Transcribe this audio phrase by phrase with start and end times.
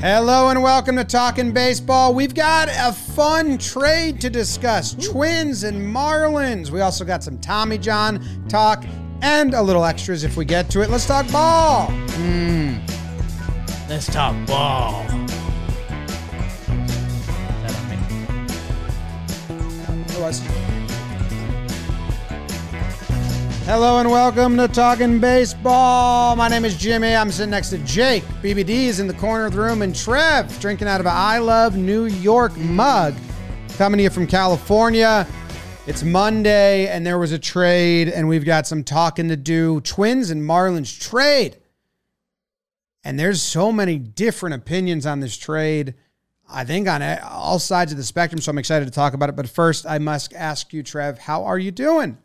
[0.00, 2.14] Hello and welcome to Talking Baseball.
[2.14, 6.70] We've got a fun trade to discuss Twins and Marlins.
[6.70, 8.84] We also got some Tommy John talk
[9.22, 10.90] and a little extras if we get to it.
[10.90, 11.86] Let's talk ball.
[11.90, 12.76] Hmm.
[13.88, 15.04] Let's talk ball.
[20.10, 20.67] It was.
[23.68, 26.34] Hello and welcome to Talking Baseball.
[26.36, 27.14] My name is Jimmy.
[27.14, 28.24] I'm sitting next to Jake.
[28.40, 31.36] BBD is in the corner of the room, and Trev drinking out of an I
[31.36, 33.14] Love New York mug.
[33.76, 35.26] Coming to you from California.
[35.86, 39.82] It's Monday, and there was a trade, and we've got some talking to do.
[39.82, 41.58] Twins and Marlins trade.
[43.04, 45.92] And there's so many different opinions on this trade.
[46.48, 49.36] I think on all sides of the spectrum, so I'm excited to talk about it.
[49.36, 52.16] But first, I must ask you, Trev, how are you doing?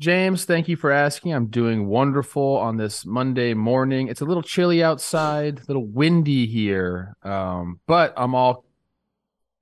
[0.00, 1.34] James, thank you for asking.
[1.34, 4.08] I'm doing wonderful on this Monday morning.
[4.08, 8.64] It's a little chilly outside, a little windy here, um, but I'm all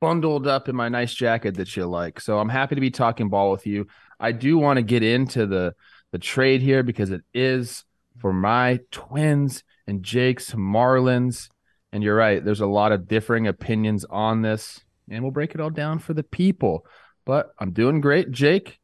[0.00, 2.20] bundled up in my nice jacket that you like.
[2.20, 3.88] So I'm happy to be talking ball with you.
[4.20, 5.74] I do want to get into the
[6.12, 7.84] the trade here because it is
[8.20, 11.48] for my Twins and Jake's Marlins.
[11.92, 14.78] And you're right, there's a lot of differing opinions on this,
[15.10, 16.86] and we'll break it all down for the people.
[17.24, 18.78] But I'm doing great, Jake.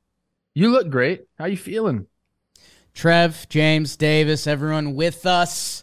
[0.55, 1.27] You look great.
[1.37, 2.07] How you feeling?
[2.95, 5.83] Trev, James, Davis, everyone with us.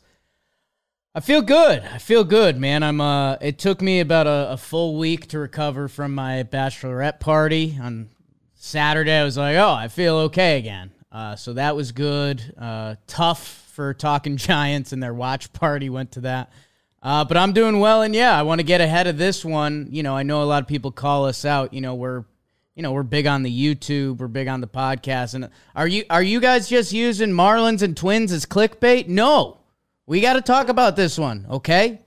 [1.13, 1.83] I feel good.
[1.83, 2.81] I feel good, man.
[2.81, 7.19] I'm uh it took me about a, a full week to recover from my bachelorette
[7.19, 8.07] party on
[8.55, 9.11] Saturday.
[9.11, 10.91] I was like, oh, I feel okay again.
[11.11, 12.53] Uh, so that was good.
[12.57, 16.49] Uh, tough for talking Giants and their watch party went to that.
[17.03, 19.87] Uh, but I'm doing well, and yeah, I want to get ahead of this one.
[19.89, 21.73] You know, I know a lot of people call us out.
[21.73, 22.23] You know, we're
[22.75, 25.33] you know we're big on the YouTube, we're big on the podcast.
[25.33, 29.07] And are you are you guys just using Marlins and Twins as clickbait?
[29.07, 29.59] No,
[30.05, 32.01] we got to talk about this one, okay?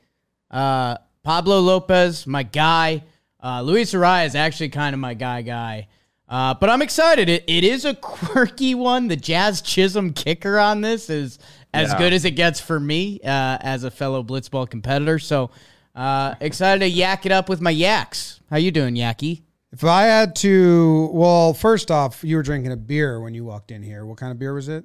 [0.50, 3.02] Uh, Pablo Lopez, my guy.
[3.42, 5.88] Uh, Luis Arraez is actually kind of my guy, guy.
[6.26, 7.28] Uh, but I'm excited.
[7.28, 9.08] It, it is a quirky one.
[9.08, 11.38] The Jazz Chisholm kicker on this is
[11.74, 11.98] as Yeah.
[11.98, 15.18] good as it gets for me uh, as a fellow blitzball competitor.
[15.18, 15.50] So
[15.94, 18.40] uh, excited to yak it up with my yaks.
[18.48, 19.42] How you doing, Yaki?
[19.74, 23.72] If I had to, well, first off, you were drinking a beer when you walked
[23.72, 24.06] in here.
[24.06, 24.84] What kind of beer was it?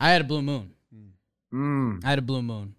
[0.00, 0.70] I had a Blue Moon.
[1.52, 2.74] Mm, I had a Blue Moon,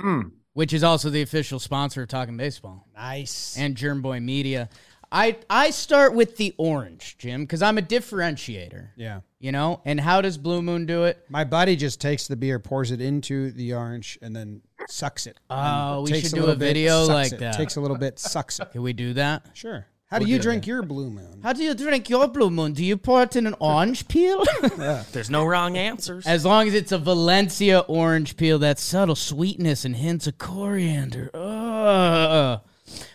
[0.00, 0.30] mm.
[0.52, 3.56] which is also the official sponsor of Talking Baseball Nice.
[3.58, 4.68] and Jomboy Media.
[5.10, 8.90] I I start with the orange, Jim, because I'm a differentiator.
[8.96, 9.20] yeah.
[9.40, 11.24] You know, and how does Blue Moon do it?
[11.28, 15.38] My buddy just takes the beer, pours it into the orange, and then sucks it.
[15.50, 17.38] Oh, And we takes should a do little a bit, video sucks like it.
[17.40, 17.54] that.
[17.56, 18.70] Takes a little bit, sucks it.
[18.72, 19.46] Can we do that?
[19.54, 19.86] Sure.
[20.10, 21.40] How do you drink your Blue Moon?
[21.42, 22.72] How do you drink your Blue Moon?
[22.72, 24.42] Do you pour it in an orange peel?
[25.12, 26.26] There's no wrong answers.
[26.26, 31.30] as long as it's a Valencia orange peel, that subtle sweetness and hints of coriander.
[31.34, 32.60] Ugh.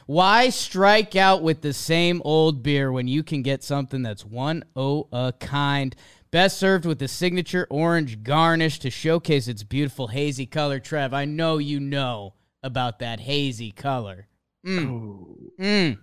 [0.05, 4.63] Why strike out with the same old beer when you can get something that's one
[4.75, 5.95] o a kind?
[6.29, 10.79] Best served with the signature orange garnish to showcase its beautiful hazy color.
[10.79, 14.27] Trev, I know you know about that hazy color.
[14.65, 15.97] Mm.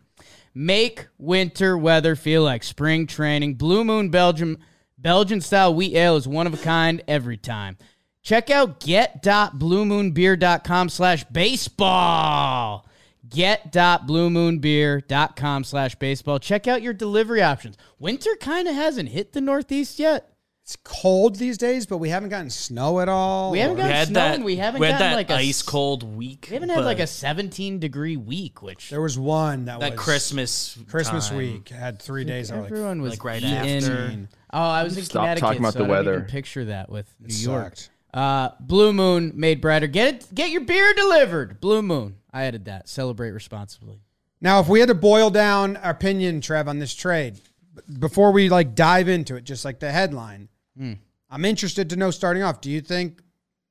[0.55, 3.55] Make winter weather feel like spring training.
[3.55, 4.59] Blue Moon Belgium
[4.99, 7.79] Belgian style wheat ale is one of a kind every time.
[8.23, 12.87] Check out get.bluemoonbeer.com slash baseball.
[13.29, 16.39] Get.bluemoonbeer.com slash baseball.
[16.39, 17.79] Check out your delivery options.
[17.99, 20.30] Winter kind of hasn't hit the Northeast yet.
[20.71, 23.51] It's cold these days, but we haven't gotten snow at all.
[23.51, 24.35] We haven't or- got- we had snow that.
[24.37, 26.47] and we haven't had gotten that like a s- ice cold week.
[26.49, 30.01] We haven't had like a 17 degree week, which There was one that, that was
[30.01, 31.39] Christmas Christmas time.
[31.39, 32.53] week had three days.
[32.53, 33.53] of everyone was like right eating.
[33.83, 34.17] after.
[34.53, 36.15] Oh, I was in Stop Connecticut, talking about so the I don't weather.
[36.19, 37.77] even picture that with New It York.
[37.77, 37.91] sucked.
[38.15, 39.89] Uh, Blue Moon made brighter.
[39.89, 40.29] Get it.
[40.33, 41.61] Get your beer delivered.
[41.61, 42.15] Blue Moon.
[42.33, 42.89] I added that.
[42.89, 44.03] Celebrate responsibly.
[44.41, 47.41] Now, if we had to boil down our opinion, Trev, on this trade,
[47.75, 50.95] b- before we like dive into it, just like the headline, Hmm.
[51.29, 52.11] I'm interested to know.
[52.11, 53.23] Starting off, do you think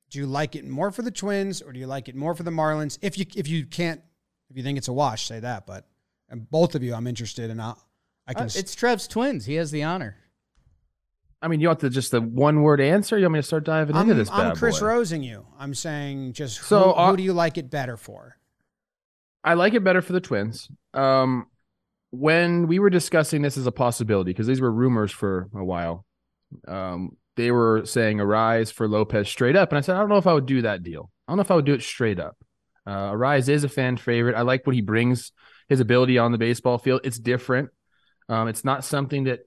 [0.09, 2.43] do you like it more for the Twins or do you like it more for
[2.43, 2.97] the Marlins?
[3.01, 4.01] If you if you can't,
[4.49, 5.65] if you think it's a wash, say that.
[5.65, 5.85] But
[6.29, 7.73] and both of you, I'm interested, and I,
[8.27, 8.43] I can.
[8.43, 9.45] Uh, it's Trev's twins.
[9.45, 10.17] He has the honor.
[11.41, 13.17] I mean, you want to just the one word answer?
[13.17, 14.87] You want me to start diving I'm, into this I'm Chris boy?
[14.87, 15.45] Rosing you.
[15.57, 18.35] I'm saying just who, So, uh, who do you like it better for?
[19.43, 20.69] I like it better for the Twins.
[20.93, 21.47] Um,
[22.11, 26.05] when we were discussing this as a possibility, because these were rumors for a while,
[26.67, 30.17] um, they were saying Arraez for Lopez straight up, and I said I don't know
[30.17, 31.11] if I would do that deal.
[31.27, 32.37] I don't know if I would do it straight up.
[32.85, 34.35] Uh, Arraez is a fan favorite.
[34.35, 35.31] I like what he brings,
[35.67, 37.01] his ability on the baseball field.
[37.03, 37.69] It's different.
[38.27, 39.41] Um, it's not something that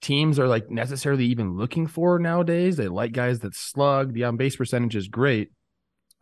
[0.00, 2.76] teams are like necessarily even looking for nowadays.
[2.76, 4.14] They like guys that slug.
[4.14, 5.50] The on base percentage is great.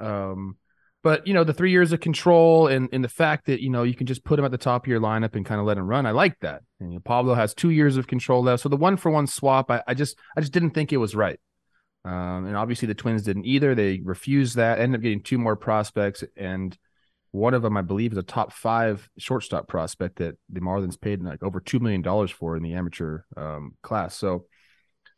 [0.01, 0.57] Um,
[1.07, 3.85] But you know, the three years of control and, and the fact that you know
[3.85, 5.79] you can just put him at the top of your lineup and kind of let
[5.79, 6.63] him run, I like that.
[6.81, 9.29] And you know, Pablo has two years of control left, so the one for one
[9.29, 11.39] swap, I, I just I just didn't think it was right.
[12.05, 13.73] Um, and obviously the Twins didn't either.
[13.77, 14.81] They refused that.
[14.81, 16.77] Ended up getting two more prospects, and
[17.31, 21.23] one of them, I believe, is a top five shortstop prospect that the Marlins paid
[21.23, 24.17] like over two million dollars for in the amateur um, class.
[24.17, 24.47] So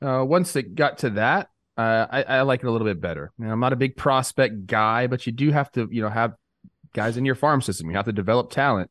[0.02, 3.32] uh, once it got to that, uh, I, I, like it a little bit better.
[3.38, 6.08] You know, I'm not a big prospect guy, but you do have to, you know,
[6.08, 6.34] have
[6.92, 7.88] guys in your farm system.
[7.88, 8.90] You have to develop talent,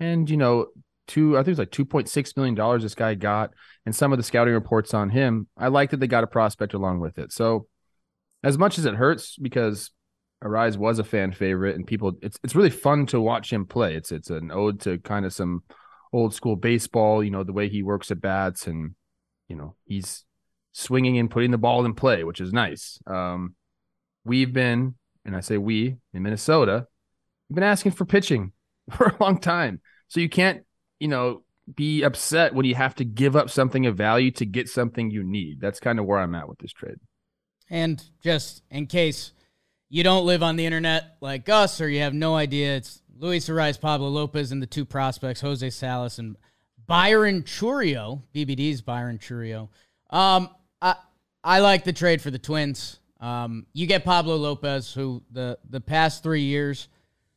[0.00, 0.66] and you know,
[1.06, 3.52] two I think it was like two point six million dollars this guy got,
[3.86, 5.46] and some of the scouting reports on him.
[5.56, 7.30] I like that they got a prospect along with it.
[7.30, 7.68] So,
[8.42, 9.92] as much as it hurts because
[10.42, 13.94] Arraez was a fan favorite, and people, it's it's really fun to watch him play.
[13.94, 15.62] It's it's an ode to kind of some
[16.12, 17.22] old school baseball.
[17.22, 18.96] You know, the way he works at bats, and
[19.48, 20.24] you know, he's
[20.74, 22.98] swinging and putting the ball in play, which is nice.
[23.06, 23.54] Um,
[24.24, 26.86] we've been, and I say we in Minnesota,
[27.48, 28.52] we've been asking for pitching
[28.90, 29.80] for a long time.
[30.08, 30.64] So you can't,
[30.98, 34.68] you know, be upset when you have to give up something of value to get
[34.68, 35.60] something you need.
[35.60, 36.98] That's kind of where I'm at with this trade.
[37.70, 39.32] And just in case
[39.88, 43.48] you don't live on the internet like us or you have no idea, it's Luis
[43.48, 46.36] Arraez, Pablo Lopez, and the two prospects, Jose Salas and
[46.86, 49.68] Byron Chourio, BBD's Byron Chourio.
[50.10, 50.50] Um,
[51.44, 52.98] I like the trade for the Twins.
[53.20, 56.88] Um, you get Pablo Lopez, who the the past three years.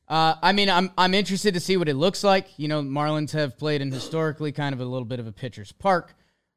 [0.07, 2.57] Uh, I mean, I'm I'm interested to see what it looks like.
[2.57, 5.73] You know, Marlins have played in historically kind of a little bit of a pitcher's
[5.73, 6.15] park.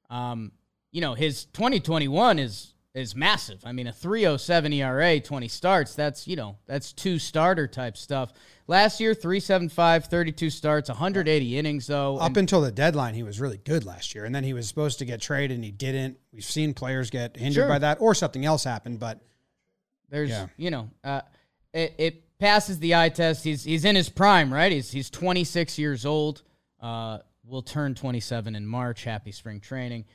[0.08, 0.52] Um,
[0.92, 3.60] you know, his 2021 is is massive.
[3.64, 8.32] I mean, a 307 ERA, 20 starts, that's, you know, that's two starter type stuff.
[8.66, 12.18] Last year, 375, 32 starts, 180 innings, though.
[12.18, 14.24] Up until the deadline, he was really good last year.
[14.24, 16.18] And then he was supposed to get traded and he didn't.
[16.32, 17.68] We've seen players get injured sure.
[17.68, 19.20] by that or something else happened, but.
[20.08, 20.48] There's, yeah.
[20.56, 21.20] you know, uh,
[21.72, 23.44] it, it, passes the eye test.
[23.44, 24.72] He's, he's in his prime, right?
[24.72, 26.42] He's, he's 26 years old.
[26.80, 29.04] Uh, will turn 27 in March.
[29.04, 30.06] Happy spring training.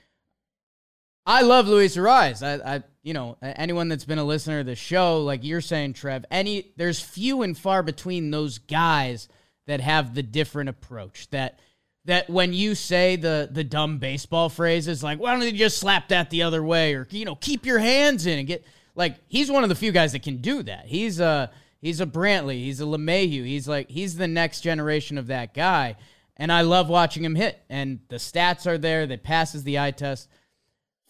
[1.25, 2.43] I love Luis Arraez.
[2.43, 5.93] I, I, you know, anyone that's been a listener to the show, like you're saying,
[5.93, 9.27] Trev, any there's few and far between those guys
[9.65, 11.29] that have the different approach.
[11.31, 11.59] That
[12.05, 16.09] that when you say the the dumb baseball phrases like, why don't you just slap
[16.09, 18.63] that the other way, or you know, keep your hands in and get
[18.93, 20.85] like he's one of the few guys that can do that.
[20.85, 21.51] He's a
[21.81, 25.95] he's a Brantley, he's a LeMahieu, he's like he's the next generation of that guy,
[26.37, 27.59] and I love watching him hit.
[27.67, 29.07] And the stats are there.
[29.07, 30.29] That passes the eye test.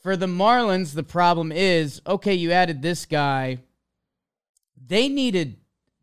[0.06, 3.58] For the Marlins, the problem is okay, you added this guy.
[4.78, 5.58] They needed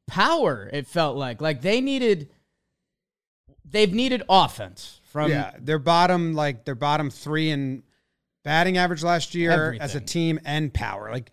[0.08, 1.40] power, it felt like.
[1.40, 2.28] Like they needed
[3.64, 7.82] they've needed offense from Yeah, their bottom like their bottom 3 in
[8.42, 9.80] batting average last year everything.
[9.82, 11.08] as a team and power.
[11.08, 11.30] Like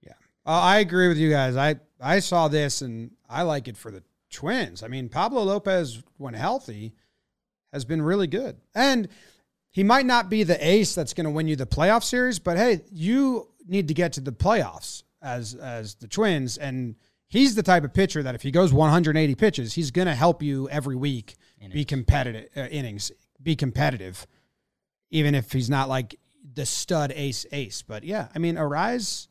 [0.00, 0.12] yeah.
[0.46, 1.56] Uh, I agree with you guys.
[1.56, 4.84] I I saw this and I like it for the Twins.
[4.84, 6.94] I mean, Pablo Lopez when healthy
[7.72, 8.58] has been really good.
[8.76, 9.08] And
[9.72, 12.56] he might not be the ace that's going to win you the playoff series, but
[12.56, 16.94] hey, you need to get to the playoffs as as the Twins, and
[17.26, 20.42] he's the type of pitcher that if he goes 180 pitches, he's going to help
[20.42, 21.74] you every week innings.
[21.74, 23.10] be competitive uh, innings,
[23.42, 24.26] be competitive,
[25.10, 26.18] even if he's not like
[26.54, 27.82] the stud ace ace.
[27.82, 29.28] But yeah, I mean, Arraez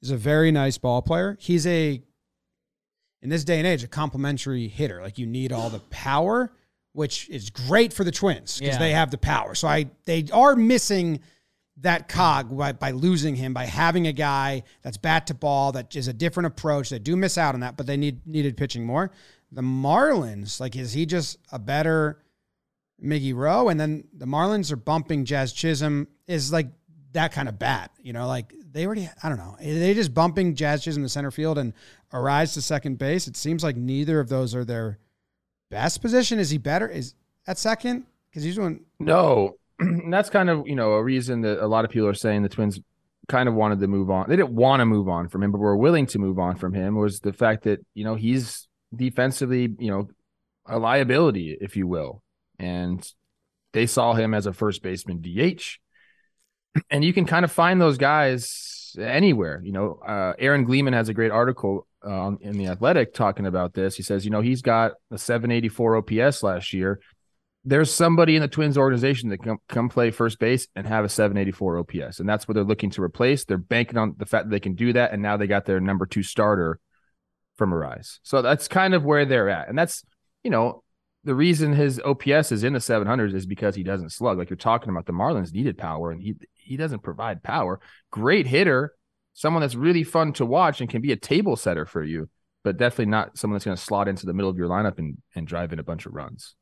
[0.00, 1.36] is a very nice ball player.
[1.40, 2.00] He's a
[3.20, 5.02] in this day and age a complimentary hitter.
[5.02, 6.52] Like you need all the power
[6.94, 8.78] which is great for the Twins because yeah.
[8.78, 9.54] they have the power.
[9.54, 11.20] So I they are missing
[11.78, 15.94] that cog by, by losing him by having a guy that's bat to ball that
[15.96, 16.88] is a different approach.
[16.88, 19.10] They do miss out on that, but they need needed pitching more.
[19.50, 22.22] The Marlins, like, is he just a better
[23.02, 23.68] Miggy Rowe?
[23.68, 26.68] And then the Marlins are bumping Jazz Chisholm is like
[27.12, 30.54] that kind of bat, you know, like they already, I don't know, they just bumping
[30.54, 31.72] Jazz Chisholm to center field and
[32.12, 33.26] Arraez to second base.
[33.26, 34.98] It seems like neither of those are their
[35.74, 36.38] best position?
[36.38, 36.88] Is he better?
[36.88, 37.14] Is
[37.48, 38.06] at second?
[38.30, 39.56] Because he's doing no.
[39.80, 42.42] And that's kind of you know a reason that a lot of people are saying
[42.42, 42.80] the Twins
[43.28, 44.28] kind of wanted to move on.
[44.28, 46.74] They didn't want to move on from him, but were willing to move on from
[46.74, 46.94] him.
[46.94, 50.08] Was the fact that you know he's defensively you know
[50.66, 52.22] a liability, if you will,
[52.58, 53.06] and
[53.72, 55.62] they saw him as a first baseman DH.
[56.90, 59.60] And you can kind of find those guys anywhere.
[59.64, 63.74] You know, uh, Aaron Gleeman has a great article uh, in the Athletic talking about
[63.74, 63.96] this.
[63.96, 67.00] He says, you know, he's got a 784 OPS last year.
[67.64, 71.08] There's somebody in the Twins organization that can come play first base and have a
[71.08, 73.46] 784 OPS, and that's what they're looking to replace.
[73.46, 75.80] They're banking on the fact that they can do that, and now they got their
[75.80, 76.78] number two starter
[77.56, 78.18] from Arraez.
[78.22, 80.04] So that's kind of where they're at, and that's
[80.42, 80.83] you know
[81.24, 84.38] the reason his OPS is in the 700s is because he doesn't slug.
[84.38, 87.80] Like you're talking about, the Marlins needed power, and he he doesn't provide power.
[88.10, 88.94] Great hitter,
[89.34, 92.28] someone that's really fun to watch and can be a table setter for you.
[92.62, 95.18] but definitely not someone that's going to slot into the middle of your lineup and,
[95.34, 96.54] and drive in a bunch of runs.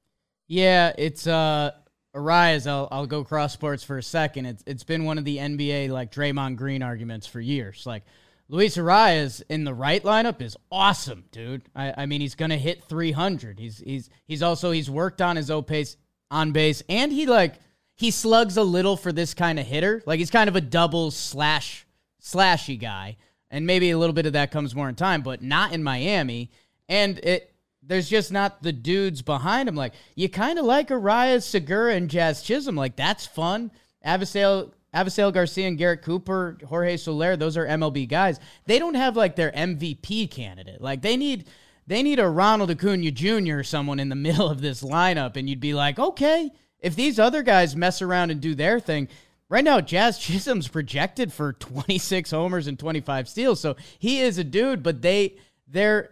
[0.49, 1.71] Yeah, it's uh
[2.15, 4.47] Arraez, I'll I'll go cross sports for a second.
[4.47, 7.85] It's it's been one of the NBA like Draymond Green arguments for years.
[7.87, 8.05] Like
[8.49, 11.63] Luis Arraez in the right lineup is awesome, dude.
[11.75, 13.59] I, I mean he's gonna hit three hundred.
[13.59, 15.97] He's he's he's also he's worked on his O pace
[16.31, 17.55] on base and he like
[17.95, 20.03] he slugs a little for this kind of hitter.
[20.07, 21.87] Like he's kind of a double slash
[22.21, 23.17] slashy guy.
[23.51, 26.51] And maybe a little bit of that comes more in time, but not in Miami.
[26.89, 29.75] And it there's just not the dudes behind him.
[29.75, 32.77] Like you kind of like Arraez, Segura, and Jazz Chisholm.
[32.77, 33.71] Like that's fun.
[34.07, 38.39] Avisail, Avisail Garcia and Garrett Cooper, Jorge Soler, those are MLB guys.
[38.67, 40.81] They don't have like their MVP candidate.
[40.81, 41.49] Like they need
[41.87, 43.59] they need a Ronald Acuna Jr.
[43.59, 47.19] or someone in the middle of this lineup, and you'd be like, okay, if these
[47.19, 49.09] other guys mess around and do their thing.
[49.49, 54.45] Right now, Jazz Chisholm's projected for 26 homers and 25 steals, so he is a
[54.45, 54.83] dude.
[54.83, 55.37] But they,
[55.69, 56.11] they're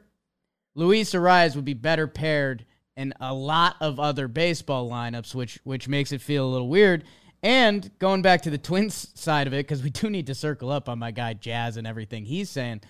[0.75, 5.89] Luis Arraez would be better paired in a lot of other baseball lineups, which which
[5.89, 7.05] makes it feel a little weird.
[7.43, 10.71] And going back to the Twins side of it, because we do need to circle
[10.71, 12.83] up on my guy Jazz and everything he's saying.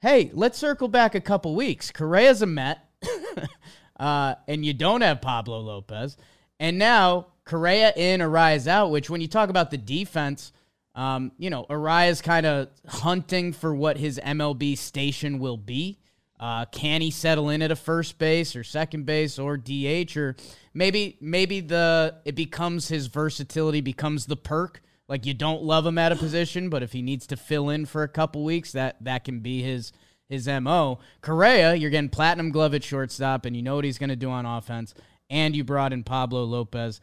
[0.00, 1.90] Hey, let's circle back a couple weeks.
[1.90, 2.88] Correa's a Met,
[4.00, 6.16] uh, and you don't have Pablo Lopez.
[6.60, 10.52] And now Correa in, Arraez out, which when you talk about the defense,
[10.94, 15.98] um, you know, Arraez kind of hunting for what his MLB station will be.
[16.40, 20.36] Uh, can he settle in at a first base or second base or DH or
[20.72, 24.80] maybe maybe the it becomes his versatility becomes the perk.
[25.08, 27.86] Like you don't love him at a position, but if he needs to fill in
[27.86, 29.92] for a couple weeks, that that can be his
[30.28, 30.98] his mo.
[31.22, 34.30] Correa, you're getting platinum glove at shortstop, and you know what he's going to do
[34.30, 34.94] on offense.
[35.30, 37.00] And you brought in Pablo Lopez.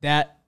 [0.00, 0.38] That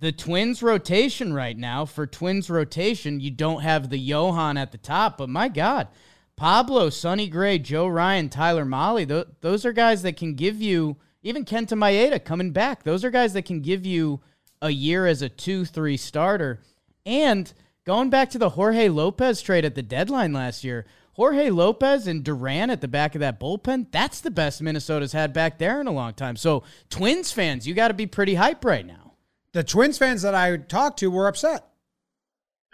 [0.00, 4.78] the Twins rotation right now for Twins rotation, you don't have the Johan at the
[4.78, 5.88] top, but my God,
[6.36, 10.96] Pablo, Sonny Gray, Joe Ryan, Tyler Mahle, th- those are guys that can give you,
[11.22, 14.20] even Kenta Maeda coming back, those are guys that can give you
[14.60, 16.60] a year as a 2 3 starter.
[17.06, 17.52] And
[17.84, 22.22] going back to the Jorge Lopez trade at the deadline last year, Jorge Lopez and
[22.22, 25.86] Duran at the back of that bullpen, that's the best Minnesota's had back there in
[25.86, 26.36] a long time.
[26.36, 29.14] So, Twins fans, you got to be pretty hype right now.
[29.52, 31.66] The Twins fans that I talked to were upset.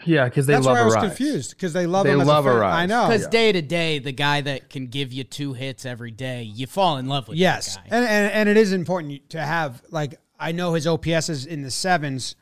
[0.04, 1.00] Yeah, because they That's love why I was Arraez.
[1.02, 2.20] confused because they love They him.
[2.20, 2.58] As love a fan.
[2.60, 2.72] Arraez.
[2.72, 3.08] I know.
[3.08, 6.66] Because day to day, the guy that can give you two hits every day, you
[6.66, 7.38] fall in love with.
[7.38, 7.96] Yes, that guy.
[7.96, 11.62] and, and and it is important to have like I know his OPS is in
[11.62, 12.34] the sevens,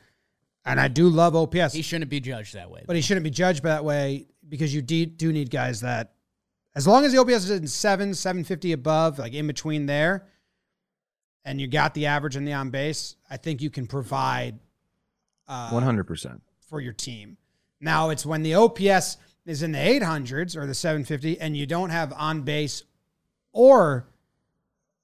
[0.65, 2.83] and I do love OPS, he shouldn't be judged that way.
[2.87, 6.13] but he shouldn't be judged that way because you de- do need guys that,
[6.75, 10.25] as long as the OPS is in seven, seven fifty above, like in between there,
[11.45, 14.59] and you got the average and the on base, I think you can provide
[15.47, 16.41] uh, One hundred percent.
[16.67, 17.37] for your team.
[17.81, 21.89] Now it's when the OPS is in the 800s or the 750 and you don't
[21.89, 22.83] have on base
[23.51, 24.07] or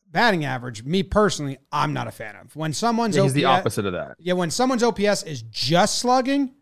[0.10, 0.84] batting average.
[0.84, 2.55] Me personally, I'm not a fan of.
[2.55, 4.15] When someone's He's OPS, the opposite of that.
[4.19, 6.53] Yeah, when someone's OPS is just slugging,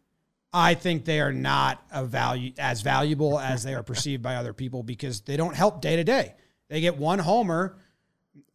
[0.54, 4.54] I think they are not a value as valuable as they are perceived by other
[4.54, 6.36] people because they don't help day to day.
[6.70, 7.78] They get one homer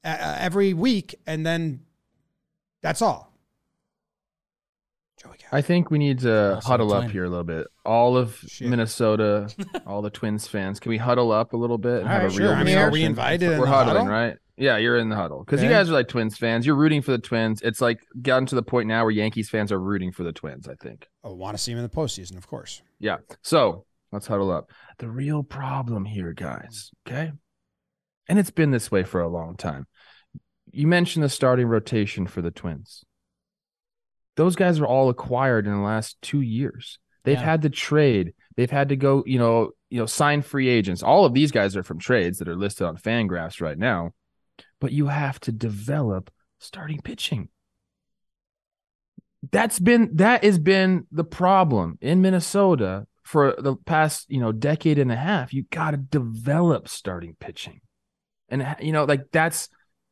[0.02, 1.80] uh, every week and then
[2.80, 3.29] that's all.
[5.22, 5.50] Joey Gallo.
[5.52, 7.66] I think we need to Also huddle up here a little bit.
[7.84, 8.68] All of Shit.
[8.68, 9.48] Minnesota,
[9.86, 12.30] all the Twins fans, can we huddle up a little bit and All have right,
[12.30, 12.46] a sure.
[12.48, 14.12] real I mean, are we invited We're the huddling, huddle?
[14.12, 14.36] right?
[14.56, 16.66] Yeah, you're in the huddle because you guys are like Twins fans.
[16.66, 17.62] You're rooting for the Twins.
[17.62, 20.68] It's like gotten to the point now where Yankees fans are rooting for the Twins.
[20.68, 21.08] I think.
[21.24, 22.82] Oh, want to see them in the postseason, of course.
[22.98, 23.18] Yeah.
[23.42, 24.70] So let's huddle up.
[24.98, 27.32] The real problem here, guys, okay?
[28.28, 29.86] And it's been this way for a long time.
[30.72, 33.02] You mentioned the starting rotation for the Twins.
[34.36, 36.98] Those guys were all acquired in the last two years.
[37.24, 37.44] They've Yeah.
[37.44, 38.34] had to trade.
[38.56, 41.02] They've had to go, you know, you know, sign free agents.
[41.02, 44.12] All of these guys are from trades that are listed on Fangraphs right now.
[44.80, 47.48] But you have to develop starting pitching
[49.52, 54.98] that's been that has been the problem in Minnesota for the past you know decade
[54.98, 55.54] and a half.
[55.54, 57.80] You got to develop starting pitching,
[58.48, 59.68] and you know like that's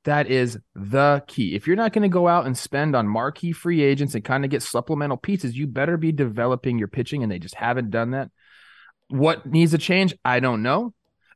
[0.09, 1.55] that is the key.
[1.55, 4.43] If you're not going to go out and spend on marquee free agents and kind
[4.43, 8.13] of get supplemental pieces, you better be developing your pitching, and they just haven't done
[8.13, 8.31] that.
[9.09, 10.15] What needs to change?
[10.25, 10.95] I don't know.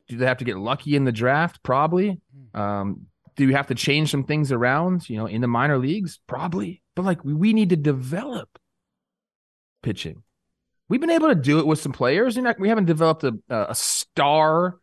[0.09, 1.63] Do they have to get lucky in the draft?
[1.63, 2.19] Probably.
[2.55, 6.21] Um, do you have to change some things around, you know, in the minor leagues?
[6.27, 6.83] Probably.
[6.95, 8.59] But like we, need to develop
[9.83, 10.23] pitching.
[10.89, 12.37] We've been able to do it with some players.
[12.37, 14.79] Not, we haven't developed a, a star.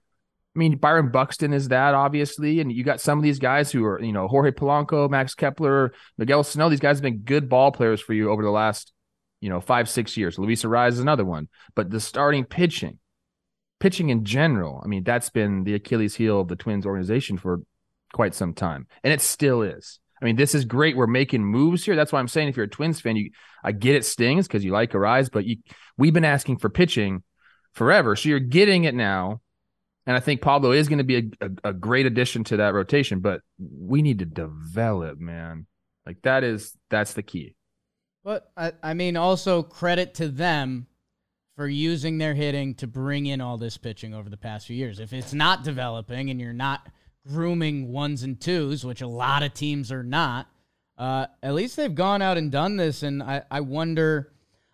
[0.59, 3.85] I mean, Byron Buxton is that obviously, and you got some of these guys who
[3.85, 6.67] are, you know, Jorge Polanco, Max Kepler, Miguel Sano.
[6.67, 8.91] These guys have been good ball players for you over the last,
[9.39, 10.37] you know, five six years.
[10.37, 12.99] Luis Arraez is another one, but the starting pitching,
[13.79, 14.81] pitching in general.
[14.83, 17.61] I mean, that's been the Achilles heel of the Twins organization for
[18.11, 20.01] quite some time, and it still is.
[20.21, 20.97] I mean, this is great.
[20.97, 21.95] We're making moves here.
[21.95, 23.31] That's why I'm saying if you're a Twins fan, you
[23.63, 25.55] I get it stings because you like Arraez, but you
[25.97, 27.23] we've been asking for pitching
[27.71, 28.17] forever.
[28.17, 29.39] So you're getting it now.
[30.09, 32.73] And I think Pablo is going to be a, a, a, great addition to that
[32.73, 35.67] rotation, but we need to develop, man.
[36.03, 37.53] Like that is that's the key.
[38.23, 40.87] But I, I mean, also credit to them
[41.55, 44.99] for using their hitting to bring in all this pitching over the past few years.
[44.99, 46.87] If it's not developing and you're not
[47.27, 50.47] grooming ones and twos, which a lot of teams are not,
[50.97, 53.03] uh, at least they've gone out and done this.
[53.03, 54.31] And I, I wonder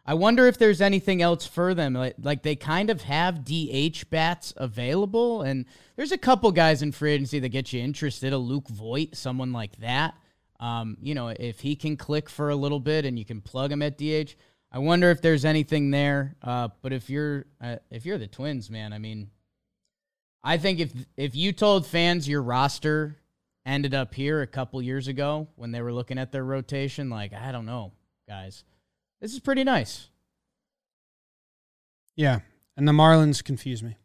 [0.07, 1.93] I wonder if there's anything else for them.
[1.93, 6.91] Like, like, they kind of have DH bats available, and there's a couple guys in
[6.91, 8.31] free agency that get you interested.
[8.31, 10.13] A Luke Voit, someone like that.
[10.59, 13.71] Um, you know, if he can click for a little bit and you can plug
[13.71, 14.35] him at DH,
[14.71, 16.35] I wonder if there's anything there.
[16.41, 19.31] Uh, but if you're uh, if you're the Twins, man, I mean,
[20.43, 23.17] I think if if you told fans your roster
[23.65, 27.33] ended up here a couple years ago when they were looking at their rotation, like
[27.33, 27.91] I don't know,
[28.29, 28.63] guys
[29.21, 30.09] this is pretty nice.
[32.15, 32.39] Yeah.
[32.77, 33.97] And the Marlins confuse me.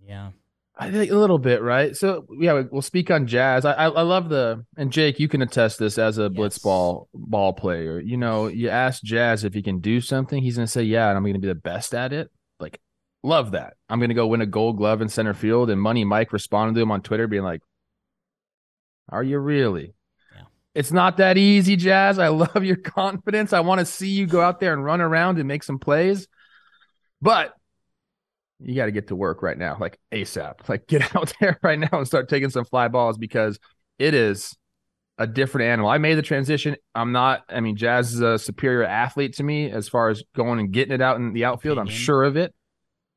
[0.00, 0.30] Yeah.
[0.76, 1.94] I think a little bit, right?
[1.94, 3.64] So yeah, we'll speak on Jazz.
[3.64, 6.32] I I, I love the and Jake, you can attest this as a yes.
[6.32, 8.00] blitz ball ball player.
[8.00, 11.16] You know, you ask Jazz if he can do something, he's gonna say yeah, and
[11.16, 12.28] I'm gonna be the best at it.
[12.58, 12.80] Like,
[13.22, 13.74] love that.
[13.88, 15.70] I'm gonna go win a Gold Glove in center field.
[15.70, 17.60] And Money Mike responded to him on Twitter, being like,
[19.08, 19.94] "Are you really?"
[20.74, 22.18] It's not that easy, Jazz.
[22.18, 23.52] I love your confidence.
[23.52, 26.26] I want to see you go out there and run around and make some plays.
[27.22, 27.54] But
[28.60, 30.54] you got to get to work right now, like ASAP.
[30.68, 33.58] Like get out there right now and start taking some fly balls because
[33.98, 34.56] it is
[35.16, 35.88] a different animal.
[35.88, 36.76] I made the transition.
[36.94, 40.58] I'm not, I mean, Jazz is a superior athlete to me as far as going
[40.58, 41.78] and getting it out in the outfield.
[41.78, 42.52] I'm sure of it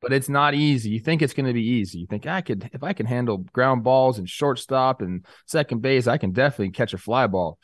[0.00, 0.90] but it's not easy.
[0.90, 1.98] You think it's going to be easy.
[2.00, 6.06] You think I could, if I can handle ground balls and shortstop and second base,
[6.06, 7.58] I can definitely catch a fly ball.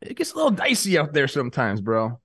[0.00, 2.20] It gets a little dicey out there sometimes, bro.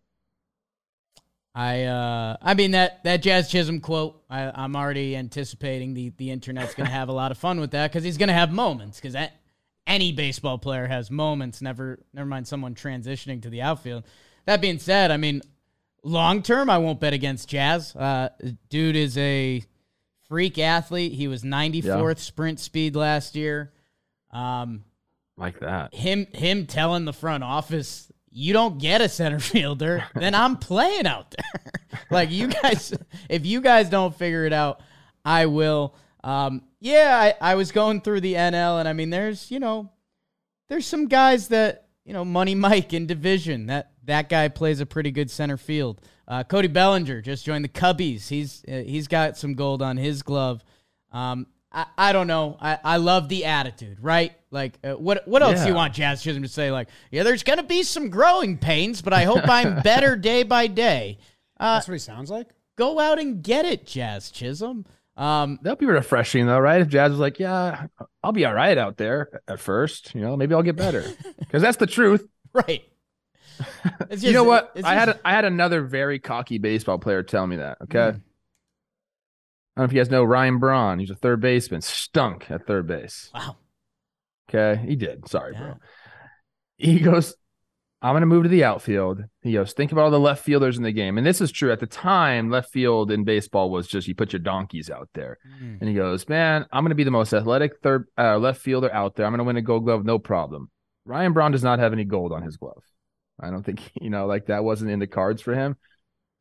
[1.54, 6.30] I uh I mean that that Jazz Chisholm quote I, I'm already anticipating the the
[6.30, 9.16] internet's gonna have a lot of fun with that because he's gonna have moments because
[9.88, 14.04] any baseball player has moments never never mind someone transitioning to the outfield.
[14.46, 15.42] That being said, I mean
[16.06, 17.96] Long term, I won't bet against Jazz.
[17.96, 18.30] Uh,
[18.70, 19.64] dude is a
[20.28, 21.14] freak athlete.
[21.14, 22.14] He was 94th yeah.
[22.16, 23.74] sprint speed last year.
[24.32, 24.84] Um,
[25.36, 25.96] like that.
[25.96, 31.08] Him him telling the front office, "You don't get a center fielder, then I'm playing
[31.08, 32.94] out there." like you guys,
[33.30, 34.82] if you guys don't figure it out,
[35.24, 35.96] I will.
[36.24, 39.92] Um, yeah, I, I was going through the NL, and I mean, there's you know,
[40.70, 44.86] there's some guys that you know, Money Mike in division that that guy plays a
[44.86, 46.00] pretty good center field.
[46.28, 48.28] Uh, Cody Bellinger just joined the Cubbies.
[48.28, 50.64] He's uh, he's got some gold on his glove.
[51.12, 52.58] Um, I, I don't know.
[52.62, 54.34] I, I love the attitude, right?
[54.52, 55.64] Like, uh, what what else yeah.
[55.64, 56.72] do you want Jazz Chisholm to say?
[56.72, 60.68] Like, yeah, there's gonna be some growing pains, but I hope I'm better day by
[60.68, 61.18] day.
[61.60, 62.48] Uh, That's what he sounds like.
[62.76, 64.86] Go out and get it, Jazz Chisholm.
[65.18, 66.82] Um, That'll be refreshing, though, right?
[66.82, 67.88] If Jazz was like, "Yeah,
[68.22, 71.06] I'll be all right out there at first, you know, maybe I'll get better,
[71.40, 72.84] because that's the truth, right?
[74.10, 74.72] Just, you know what?
[74.84, 77.78] I had a, I had another very cocky baseball player tell me that.
[77.84, 77.98] Okay.
[77.98, 78.22] Mm.
[79.78, 81.00] I don't know if you guys know Ryan Braun.
[81.00, 81.82] He's a third baseman.
[81.82, 83.30] Stunk at third base.
[83.34, 83.58] Wow.
[84.50, 84.82] Okay.
[84.86, 85.28] He did.
[85.28, 85.60] Sorry, yeah.
[85.62, 85.74] bro.
[86.78, 87.36] He goes,
[88.06, 89.24] I'm going to move to the outfield.
[89.42, 91.18] He goes, think about all the left fielders in the game.
[91.18, 91.72] And this is true.
[91.72, 95.40] At the time, left field in baseball was just you put your donkeys out there.
[95.60, 95.80] Mm.
[95.80, 98.94] And he goes, man, I'm going to be the most athletic third uh, left fielder
[98.94, 99.26] out there.
[99.26, 100.70] I'm going to win a gold glove, no problem.
[101.06, 102.84] Ryan Braun does not have any gold on his glove.
[103.40, 105.76] I don't think, you know, like that wasn't in the cards for him.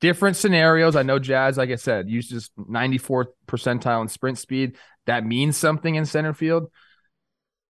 [0.02, 0.96] Different scenarios.
[0.96, 4.76] I know Jazz, like I said, uses 94th percentile in sprint speed.
[5.06, 6.70] That means something in center field.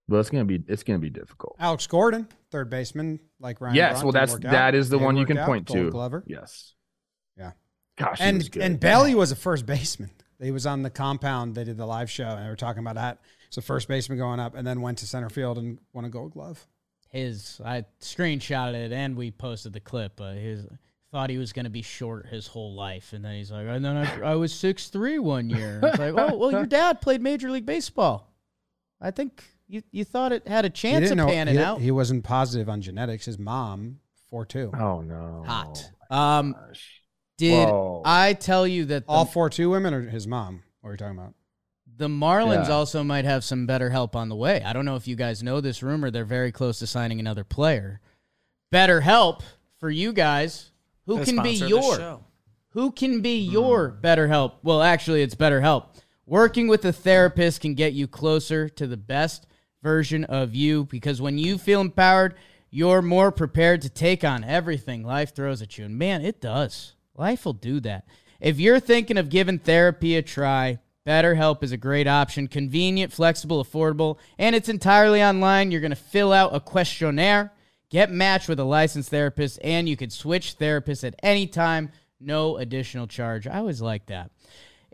[0.08, 1.56] But it's gonna be it's gonna be difficult.
[1.58, 3.74] Alex Gordon, third baseman, like Ryan.
[3.74, 5.46] Yes, well that's that is the they one you can out.
[5.46, 5.90] point Gold to.
[5.90, 6.24] Glover.
[6.26, 6.74] Yes.
[7.38, 7.52] Yeah.
[7.96, 10.10] Gosh, and and Belly was a first baseman.
[10.40, 11.54] He was on the compound.
[11.54, 13.20] They did the live show, and they were talking about that.
[13.50, 16.32] So first baseman going up, and then went to center field and won a Gold
[16.32, 16.66] Glove
[17.14, 20.14] his I screenshotted it and we posted the clip.
[20.16, 20.66] But his
[21.12, 23.84] thought he was going to be short his whole life, and then he's like, and
[23.84, 25.80] then I, I was six three one year.
[25.82, 28.34] It's like, oh well, your dad played Major League Baseball.
[29.00, 31.80] I think you you thought it had a chance of know, panning he, out.
[31.80, 33.24] He wasn't positive on genetics.
[33.26, 34.00] His mom
[34.30, 34.70] four two.
[34.78, 35.90] Oh no, hot.
[36.10, 36.54] Um,
[37.38, 38.02] did Whoa.
[38.04, 40.62] I tell you that the, all four two women or his mom?
[40.80, 41.34] What are you talking about?
[41.96, 42.74] The Marlins yeah.
[42.74, 44.62] also might have some better help on the way.
[44.62, 46.10] I don't know if you guys know this rumor.
[46.10, 48.00] They're very close to signing another player.
[48.72, 49.44] Better help
[49.78, 50.72] for you guys.
[51.06, 52.20] Who can be your
[52.70, 54.58] Who can be your better help?
[54.64, 55.94] Well, actually, it's better help.
[56.26, 59.46] Working with a therapist can get you closer to the best
[59.84, 62.34] version of you because when you feel empowered,
[62.70, 65.84] you're more prepared to take on everything life throws at you.
[65.84, 66.94] And man, it does.
[67.14, 68.04] Life will do that.
[68.40, 72.48] If you're thinking of giving therapy a try, BetterHelp is a great option.
[72.48, 75.70] Convenient, flexible, affordable, and it's entirely online.
[75.70, 77.52] You're going to fill out a questionnaire,
[77.90, 81.90] get matched with a licensed therapist, and you can switch therapists at any time.
[82.18, 83.46] No additional charge.
[83.46, 84.30] I always like that.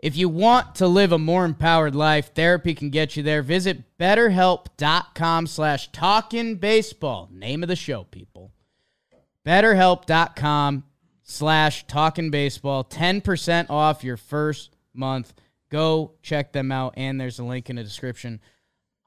[0.01, 3.43] If you want to live a more empowered life, therapy can get you there.
[3.43, 7.29] Visit betterhelp.com slash talking baseball.
[7.31, 8.51] Name of the show, people.
[9.45, 10.85] Betterhelp.com
[11.21, 12.83] slash talking baseball.
[12.83, 15.33] 10% off your first month.
[15.69, 18.41] Go check them out, and there's a link in the description.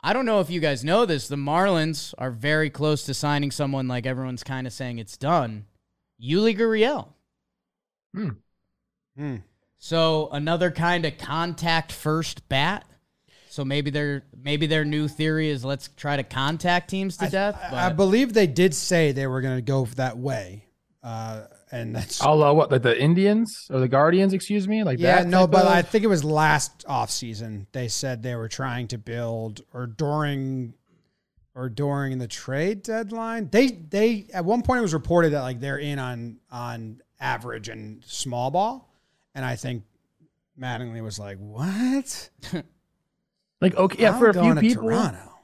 [0.00, 1.26] I don't know if you guys know this.
[1.26, 5.66] The Marlins are very close to signing someone like everyone's kind of saying it's done.
[6.22, 7.08] Yuli Gurriel.
[8.14, 8.28] Hmm.
[9.16, 9.36] Hmm.
[9.84, 12.86] So another kind of contact first bat.
[13.50, 17.60] So maybe their maybe their new theory is let's try to contact teams to death.
[17.62, 20.64] I, But I believe they did say they were going to go that way,
[21.02, 24.32] uh, and that's Oh, uh, what like the Indians or the Guardians?
[24.32, 24.84] Excuse me.
[24.84, 27.66] Like yeah, that no, but of- I think it was last off season.
[27.72, 30.72] They said they were trying to build or during
[31.54, 33.50] or during the trade deadline.
[33.50, 37.68] They they at one point it was reported that like they're in on on average
[37.68, 38.93] and small ball,
[39.34, 39.84] and I think
[40.60, 42.30] Mattingly was like, "What?
[43.60, 45.34] like okay, yeah, I'm for a few people, Toronto."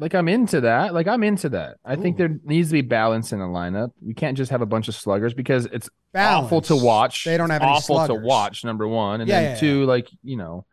[0.00, 0.94] like I'm into that.
[0.94, 1.76] Like I'm into that.
[1.84, 3.92] I think there needs to be balance in the lineup.
[4.00, 7.24] We can't just have a bunch of sluggers because it's awful to watch.
[7.24, 8.64] They don't have awful to watch.
[8.64, 10.64] Number one, and Yeah, then yeah, two, like you know,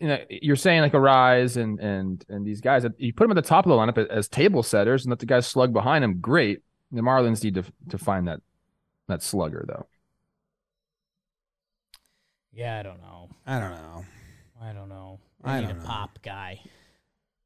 [0.00, 2.84] you know, you're saying like a rise and and and these guys.
[2.98, 5.26] You put them at the top of the lineup as table setters, and let the
[5.26, 6.18] guys slug behind them.
[6.20, 6.62] Great.
[6.90, 8.40] The Marlins need to to find that
[9.06, 9.86] that slugger though.
[12.52, 13.28] Yeah, I don't know.
[13.46, 14.04] I don't know.
[14.62, 15.18] I don't know.
[15.44, 15.86] I I need don't a know.
[15.86, 16.60] pop guy.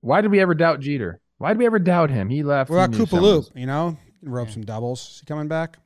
[0.00, 1.20] Why did we ever doubt Jeter?
[1.38, 2.28] Why did we ever doubt him?
[2.28, 2.70] He left.
[2.70, 3.36] What he about knew Koopa Loop?
[3.44, 4.54] was- You know, rope Yeah.
[4.54, 5.10] some doubles.
[5.10, 5.78] Is he coming back?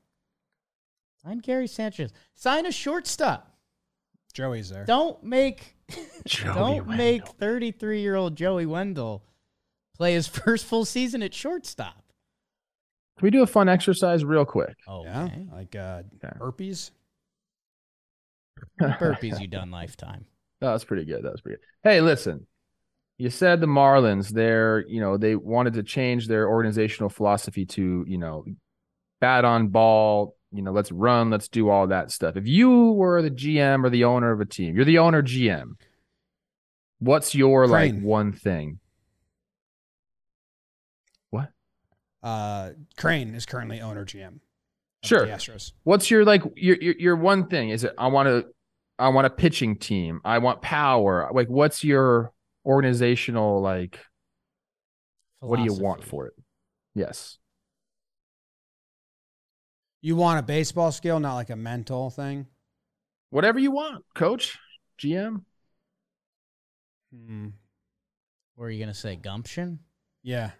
[1.22, 2.12] Sign Gary Sanchez.
[2.35, 3.57] Sign a shortstop.
[4.33, 4.85] Joey's there.
[4.85, 5.74] Don't make
[6.26, 9.24] Joey don't make 33 year old Joey Wendle
[9.96, 12.04] play his first full season at shortstop.
[13.18, 14.76] Can we do a fun exercise real quick?
[14.87, 16.37] Oh, Yeah, like uh, Okay.
[16.38, 16.92] herpes.
[18.81, 20.27] Burpees you done lifetime?
[20.61, 21.23] That was pretty good.
[21.25, 21.90] That was pretty good.
[21.90, 22.47] Hey, listen.
[23.18, 28.05] You said the Marlins, they're, you know, they wanted to change their organizational philosophy to,
[28.07, 28.44] you know,
[29.21, 32.37] bat on ball, you know, let's run, let's do all that stuff.
[32.37, 35.73] If you were the GM or the owner of a team, you're the owner GM.
[37.01, 38.79] What's your like one thing?
[41.31, 41.51] What?
[42.23, 44.40] Uh, Crane is currently owner GM.
[45.02, 45.26] Of Sure.
[45.26, 45.72] The Astros.
[45.84, 47.70] What's your like your your, your one thing?
[47.70, 48.46] Is it I want to
[48.98, 50.20] I want a pitching team.
[50.24, 51.30] I want power.
[51.32, 52.32] Like what's your
[52.66, 53.98] organizational like
[55.40, 56.34] what do you want for it?
[56.94, 57.38] Yes.
[60.00, 62.46] You want a baseball skill, not like a mental thing.
[63.30, 64.58] Whatever you want, coach,
[65.00, 65.42] GM.
[67.12, 67.48] Hmm.
[68.54, 69.16] What are you gonna say?
[69.16, 69.80] Gumption?
[70.22, 70.50] Yeah,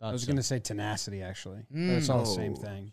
[0.00, 0.26] I was so.
[0.28, 2.14] going to say tenacity actually, but it's Mm.
[2.14, 2.60] all the same Oh.
[2.62, 2.92] thing.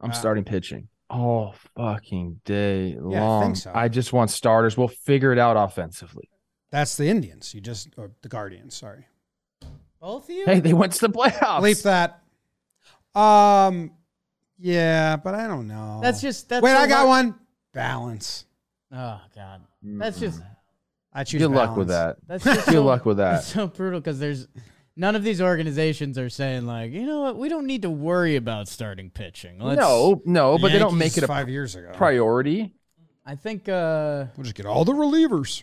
[0.00, 0.88] I'm Uh, starting pitching.
[1.08, 3.42] all fucking day Yeah, I long.
[3.44, 3.70] think so.
[3.74, 4.76] I just want starters.
[4.76, 6.28] We'll figure it out offensively.
[6.70, 7.54] That's the Indians.
[7.54, 8.74] You just or the Guardians.
[8.76, 9.06] Sorry,
[10.00, 10.44] Both of you?
[10.44, 11.60] Hey, they went to the playoffs.
[11.60, 12.22] bleep that.
[13.18, 13.92] Um,
[14.58, 16.00] yeah, but I don't know.
[16.02, 16.74] That's just that's wait.
[16.74, 17.40] I got hard- one.
[17.72, 18.44] Balance.
[18.92, 20.42] Oh god, that's just
[21.16, 21.40] I choose.
[21.40, 22.18] Good luck with that.
[22.26, 23.32] that's just Good so, luck with that.
[23.36, 24.46] That's so brutal because there's
[24.96, 28.36] none of these organizations are saying like, you know what, we don't need to worry
[28.36, 29.58] about starting pitching.
[29.58, 31.92] Let's, no, no, but they don't make Yankees it a five years ago.
[31.94, 32.74] priority.
[33.24, 35.62] I think uh We'll just get all the relievers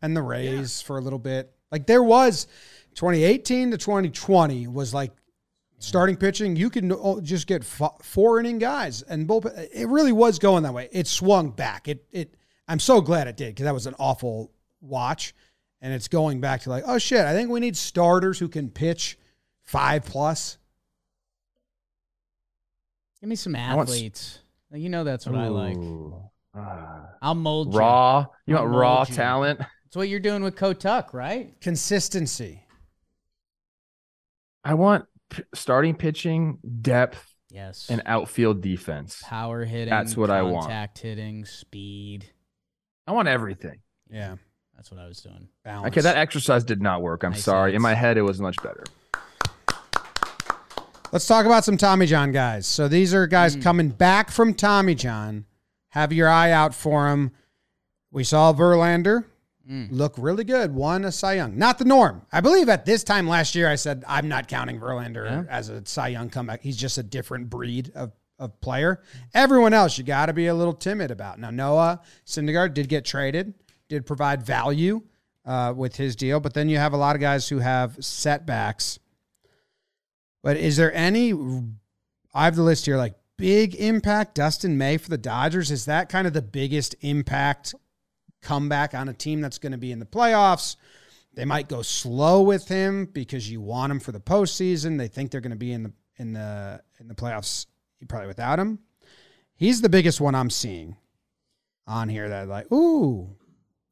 [0.00, 1.52] and the Rays for a little bit.
[1.72, 2.46] Like there was
[2.94, 5.12] 2018 to 2020 was like
[5.78, 6.56] starting pitching.
[6.56, 9.68] You can o- just get fo- four inning guys and bullpen.
[9.72, 10.88] It really was going that way.
[10.92, 11.88] It swung back.
[11.88, 12.34] It it.
[12.68, 15.34] I'm so glad it did because that was an awful watch,
[15.80, 18.68] and it's going back to like, oh shit, I think we need starters who can
[18.70, 19.18] pitch
[19.64, 20.58] five plus.
[23.20, 24.40] give me some want athletes.
[24.72, 25.76] You know that's what I like.
[25.76, 26.14] Ooh.
[26.54, 27.06] Ah.
[27.22, 27.78] I'll mold you.
[27.78, 28.26] raw.
[28.46, 29.14] You I'll want raw mold you.
[29.14, 29.58] talent?
[29.60, 31.58] That's what you're doing with Kotuck, right?
[31.60, 32.64] Consistency.
[34.64, 37.86] I want p- starting pitching, depth, Yes.
[37.88, 39.22] and outfield defense.
[39.24, 39.88] power hitting.
[39.88, 40.64] That's what I want.
[40.66, 42.30] Contact hitting, speed.
[43.08, 43.80] I want everything.
[44.10, 44.36] Yeah,
[44.76, 45.48] That's what I was doing.
[45.64, 45.92] balance.
[45.92, 47.24] Okay, that exercise did not work.
[47.24, 47.74] I'm Nice sorry.
[47.74, 48.84] In my head, it was much better.
[51.10, 52.66] Let's talk about some Tommy John guys.
[52.66, 53.62] So these are guys hmm.
[53.62, 55.46] coming back from Tommy John.
[55.92, 57.30] Have your eye out for them.
[58.10, 59.24] We saw Verlander
[59.66, 59.86] hmm.
[59.90, 60.74] look really good.
[60.74, 61.56] Won a Cy Young.
[61.56, 62.26] Not the norm.
[62.30, 65.82] I believe at this time last year I said I'm not counting Verlander as a
[65.86, 66.60] Cy Young comeback.
[66.60, 69.02] He's just a different breed of, of player.
[69.34, 71.38] Everyone else you got to be a little timid about.
[71.38, 73.54] Now Noah Syndergaard did get traded,
[73.88, 75.02] did provide value
[75.44, 78.98] uh, with his deal, but then you have a lot of guys who have setbacks.
[80.42, 81.32] But is there any?
[82.32, 82.96] I have the list here.
[82.96, 84.34] Like big impact.
[84.34, 87.74] Dustin May for the Dodgers is that kind of the biggest impact
[88.42, 90.76] comeback on a team that's going to be in the playoffs.
[91.34, 94.98] They might go slow with him because you want him for the postseason.
[94.98, 97.66] They think they're going to be in the in the in the playoffs
[98.06, 98.78] probably without him.
[99.56, 100.96] He's the biggest one I'm seeing
[101.86, 103.34] on here that like ooh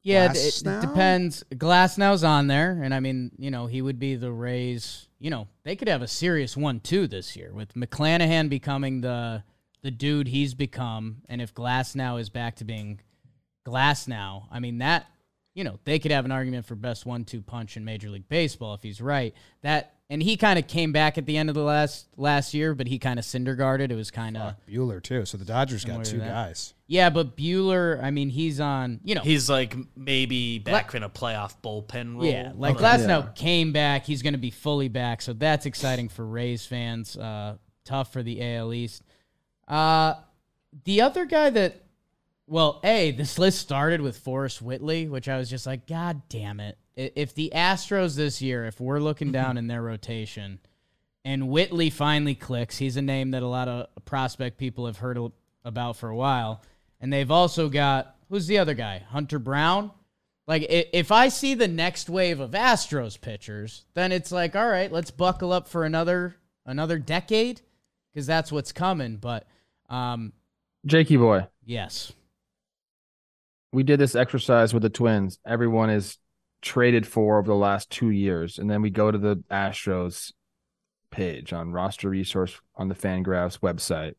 [0.03, 1.43] Yeah, it, it depends.
[1.51, 5.09] Glasnow's on there, and I mean, you know, he would be the Rays.
[5.19, 9.43] You know, they could have a serious one-two this year with McClanahan becoming the
[9.81, 13.01] the dude he's become, and if Glasnow is back to being
[13.65, 15.07] Glasnow, I mean that.
[15.53, 18.75] You know, they could have an argument for best one-two punch in Major League Baseball
[18.75, 19.33] if he's right.
[19.63, 22.73] That and he kind of came back at the end of the last last year,
[22.73, 23.91] but he kind of Syndergaarded.
[23.91, 25.25] It was kind of Buehler too.
[25.25, 26.73] So the Dodgers got two guys.
[26.87, 28.01] yeah, but Buehler.
[28.01, 28.99] I mean, he's on.
[29.03, 32.25] You know, He's like maybe back in a playoff bullpen role.
[32.25, 33.31] Yeah, like last Glasnow Yeah.
[33.35, 34.05] came back.
[34.05, 37.17] He's going to be fully back, so that's exciting for Rays fans.
[37.17, 39.03] Uh, tough for the AL East.
[39.67, 40.13] Uh,
[40.85, 41.83] the other guy that,
[42.45, 46.59] well, a this list started with Forrest Whitley, which I was just like, God damn
[46.61, 46.77] it!
[46.97, 50.59] If the Astros this year, if we're looking down in their rotation,
[51.23, 55.19] and Whitley finally clicks, he's a name that a lot of prospect people have heard
[55.63, 56.63] about for a while,
[56.99, 59.91] and they've also got who's the other guy, Hunter Brown.
[60.47, 64.91] Like if I see the next wave of Astros pitchers, then it's like, all right,
[64.91, 67.61] let's buckle up for another another decade
[68.13, 69.17] because that's what's coming.
[69.17, 69.45] But
[69.89, 70.33] um,
[70.85, 72.13] Jakey boy, yes,
[73.73, 75.37] we did this exercise with the Twins.
[75.45, 76.17] Everyone is
[76.61, 80.33] traded for over the last two years, and then we go to the Astros
[81.11, 84.13] page on roster resource on the Fangraphs website.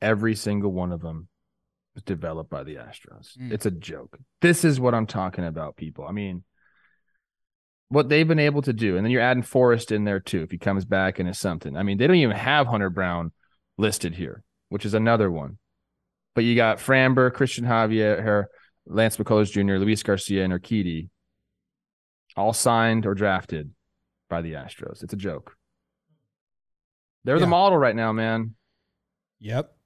[0.00, 1.28] Every single one of them
[1.94, 3.36] was developed by the Astros.
[3.38, 3.52] Mm.
[3.52, 4.16] It's a joke.
[4.40, 6.06] This is what I'm talking about, people.
[6.06, 6.44] I mean,
[7.88, 10.50] what they've been able to do, and then you're adding Forrest in there too if
[10.50, 11.76] he comes back and is something.
[11.76, 13.32] I mean, they don't even have Hunter Brown
[13.78, 15.58] listed here, which is another one.
[16.34, 18.44] But you got Framber, Christian Javier,
[18.86, 21.08] Lance McCullers Jr., Luis Garcia, and Urquidy,
[22.38, 23.72] all signed or drafted
[24.30, 25.02] by the Astros.
[25.02, 25.56] It's a joke.
[27.24, 27.40] They're Yeah.
[27.40, 28.54] the model right now, man.
[29.40, 29.76] Yep.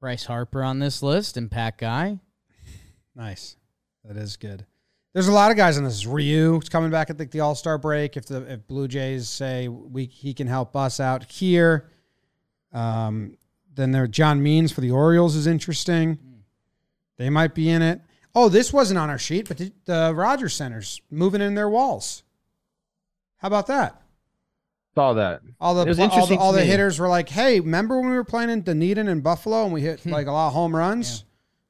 [0.00, 2.20] Bryce Harper on this list, Impact guy.
[3.14, 3.56] Nice.
[4.04, 4.66] That is good.
[5.14, 6.04] There's a lot of guys on this.
[6.04, 8.16] Ryu is coming back at the, the All Star break.
[8.16, 11.88] If the if Blue Jays say we he can help us out here,
[12.72, 13.38] um,
[13.74, 16.18] then there John Means for the Orioles is interesting.
[17.16, 18.02] They might be in it.
[18.38, 22.22] Oh, this wasn't on our sheet, but the, the Rogers Center's moving in their walls.
[23.38, 24.02] How about that?
[24.94, 25.40] Saw that.
[25.58, 28.10] All It the was all the, interesting all the hitters were like, "Hey, remember when
[28.10, 30.10] we were playing in Dunedin and Buffalo and we hit hmm.
[30.10, 31.24] like a lot of home runs?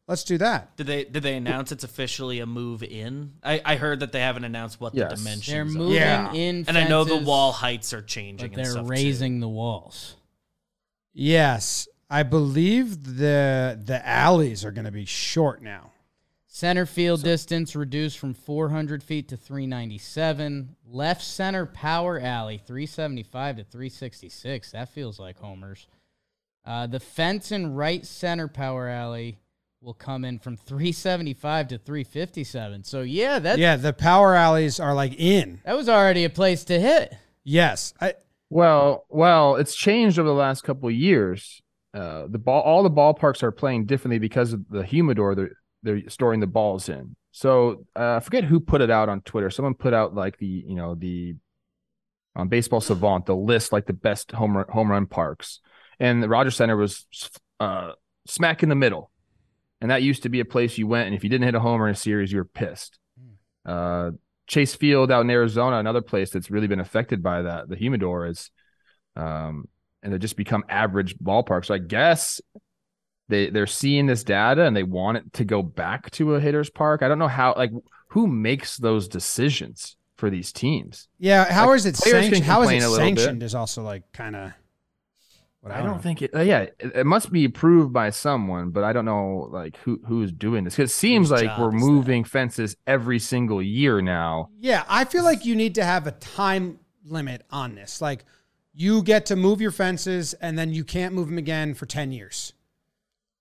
[0.09, 3.35] Let's do that." Did they did they announce it's officially a move in?
[3.45, 5.19] I, I heard that they haven't announced what the Yes.
[5.19, 5.65] dimensions They're are.
[5.67, 6.33] moving Yeah.
[6.33, 8.91] in, And I know the wall heights are changing but and they're stuff too.
[8.91, 10.17] raising the walls.
[11.13, 15.93] Yes, I believe the the alleys are going to be short now.
[16.57, 20.75] Center field distance reduced from 400 feet to 397.
[20.89, 24.71] Left center power alley 375 to 366.
[24.73, 25.87] That feels like homers.
[26.65, 29.39] Uh, the fence in right center power alley
[29.83, 32.85] will come in from 375 to 357.
[32.85, 35.61] So yeah, that Yeah, the power alleys are like in.
[35.67, 37.15] that was already a place to hit.
[37.45, 38.15] Yes, I,
[38.49, 41.61] Well, well, it's changed over the last couple of years.
[41.93, 45.51] Uh, the ball, all the ballparks are playing differently because of the humidor they're
[45.87, 47.17] they're storing the balls in.
[47.33, 49.51] So uh, I forget who put it out on Twitter.
[49.51, 51.37] Someone put out like the you know the
[52.35, 55.61] on Baseball Savant the list like the best home run, home run parks,
[55.99, 57.07] and the Rogers Center was
[57.61, 57.93] uh,
[58.27, 59.11] smack in the middle,
[59.81, 61.61] and that used to be a place you went, and if you didn't hit a
[61.61, 62.99] homer in a series, you were pissed.
[63.65, 64.11] Uh,
[64.47, 67.69] Chase Field out in Arizona, another place that's really been affected by that.
[67.69, 68.51] The humidor is,
[69.17, 69.69] um,
[70.03, 71.67] and they just become average ballparks.
[71.67, 72.41] So I guess
[73.29, 76.71] they they're seeing this data and they want it to go back to a hitter's
[76.71, 77.03] park.
[77.03, 77.73] I don't know how, like,
[78.09, 81.09] who makes those decisions for these teams?
[81.19, 81.53] yeah.
[81.53, 82.45] How Like, is it sanctioned?
[82.45, 83.19] How is it little bit.
[83.19, 83.43] sanctioned?
[83.43, 84.53] Is also like kind of.
[85.69, 86.33] I don't think it.
[86.33, 90.01] Uh, yeah, it, it must be approved by someone, but I don't know like who
[90.07, 90.77] who's doing this.
[90.77, 91.87] 'Cause it seems Whose like we're is that?
[91.87, 94.51] moving fences every single year now.
[94.61, 98.01] Yeah, I feel like you need to have a time limit on this.
[98.01, 98.25] Like,
[98.75, 102.13] you get to move your fences and then you can't move them again for 10
[102.13, 102.53] years.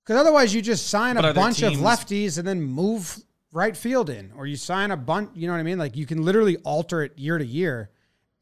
[0.05, 3.75] Because otherwise, you just sign But a other bunch of lefties and then move right
[3.75, 5.79] field in, or you sign a bunch, you know what I mean?
[5.79, 7.89] Like you can literally alter it year to year.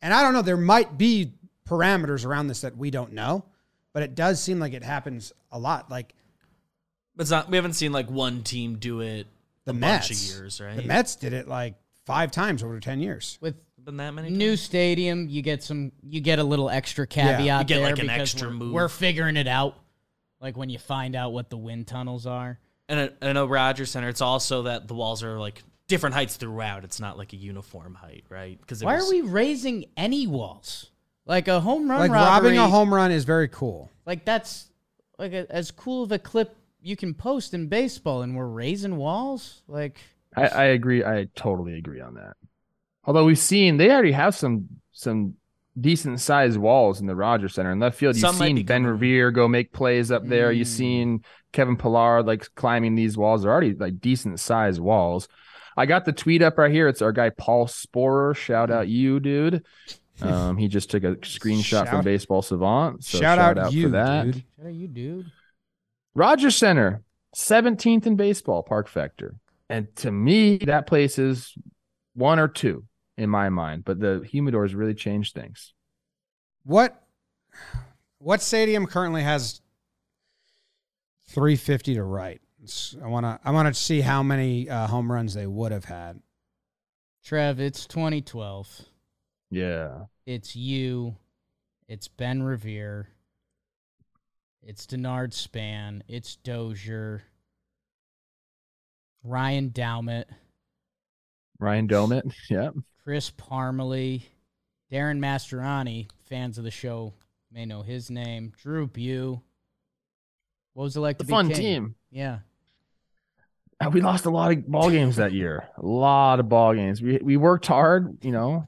[0.01, 1.33] And I don't know, there might be
[1.69, 3.45] parameters around this that we don't know,
[3.93, 5.89] but it does seem like it happens a lot.
[5.89, 6.13] Like
[7.15, 7.49] But it's not.
[7.49, 9.27] We haven't seen like one team do it
[9.65, 10.09] the a Mets.
[10.09, 10.75] bunch of years, right?
[10.75, 13.37] The Mets did it like five times over 10 years.
[13.39, 14.29] With Been that many?
[14.29, 17.59] new stadium, you get some, you get a little extra caveat Yeah.
[17.59, 18.73] You get, there like, an extra we're, move.
[18.73, 19.77] we're figuring it out.
[20.43, 22.59] Like when you find out what the wind tunnels are.
[22.89, 26.35] And I, and at Rogers Center, it's also that the walls are like different heights
[26.35, 26.83] throughout.
[26.83, 28.59] It's not like a uniform height, right?
[28.59, 30.91] Because Why are we raising any walls?
[31.25, 33.89] Like a home run Like robbery, robbing a home run is very cool.
[34.05, 34.67] Like that's
[35.17, 38.97] like a, as cool of a clip you can post in baseball, and we're raising
[38.97, 39.61] walls.
[39.69, 40.01] Like
[40.35, 41.05] I, I agree.
[41.05, 42.35] I totally agree on that.
[43.05, 45.35] Although we've seen they already have some some
[45.79, 48.15] decent sized walls in the Rogers Center in left field.
[48.15, 48.91] You've Some seen be Ben coming.
[48.91, 50.51] Revere go make plays up there.
[50.51, 50.71] You've Mm.
[50.77, 53.41] seen Kevin Pillar like climbing these walls.
[53.43, 55.27] They're already like decent sized walls.
[55.75, 56.87] I got the tweet up right here.
[56.87, 58.35] It's our guy Paul Sporer.
[58.35, 59.63] Shout out you, dude.
[60.21, 63.03] Um, he just took a screenshot from Baseball Savant.
[63.03, 64.35] So shout, out, you, for that.
[64.35, 65.31] shout out you, dude.
[66.13, 67.01] Rogers Center,
[67.35, 69.33] 17th in baseball, Park Factor.
[69.69, 71.55] And to me, that place is
[72.13, 72.85] one or two
[73.17, 73.85] in my mind.
[73.85, 75.73] But the humidors really changed things.
[76.63, 77.01] What
[78.19, 79.61] what stadium currently has
[81.27, 82.41] 350 to right?
[82.61, 85.71] It's- I want to I want to see how many uh, home runs they would
[85.71, 86.21] have had.
[87.23, 88.81] Trev, it's 2012.
[89.49, 90.05] Yeah.
[90.25, 91.15] It's you.
[91.87, 93.07] It's Ben Revere.
[94.61, 96.03] It's Denard Span.
[96.07, 97.23] It's Dozier.
[99.23, 100.25] Ryan Doumit.
[101.59, 102.33] Ryan Domit.
[102.49, 102.69] Yeah.
[103.03, 104.23] Chris Parmelee,
[104.89, 107.13] Darin Mastroianni, fans of the show
[107.51, 108.53] may know his name.
[108.61, 109.41] Drew Bew.
[110.73, 111.55] What was it like The to be fun king?
[111.57, 111.95] team.
[112.11, 112.39] Yeah.
[113.83, 115.67] Uh, We lost a lot of ball games that year.
[115.77, 117.01] A lot of ball games.
[117.01, 118.67] We we worked hard, you know.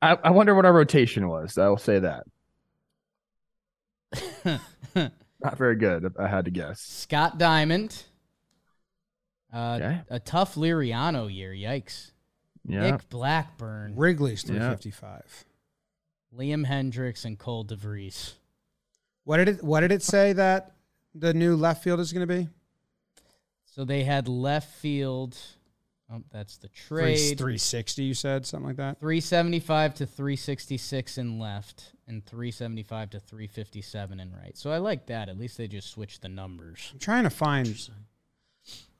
[0.00, 1.58] I, I wonder what our rotation was.
[1.58, 2.24] I will say that.
[5.44, 6.80] Not very good, I had to guess.
[6.80, 8.04] Scott Diamond.
[9.52, 10.00] Uh, Okay.
[10.08, 11.52] A tough Liriano year.
[11.52, 12.11] Yikes.
[12.64, 12.90] Yeah.
[12.92, 14.74] Nick Blackburn, Wrigley's Yeah.
[14.74, 15.44] 355.
[16.36, 18.34] Liam Hendriks, and Cole DeVries.
[19.24, 20.72] What did it what did it say that
[21.14, 22.48] the new left field is going to be?
[23.64, 25.36] So they had left field.
[26.12, 27.38] Oh, that's the Three, trade.
[27.38, 29.00] 360 you said something like that.
[29.00, 34.56] 375 to 366 in left and 375 to 357 in right.
[34.58, 35.30] So I like that.
[35.30, 36.90] At least they just switched the numbers.
[36.92, 37.88] I'm trying to find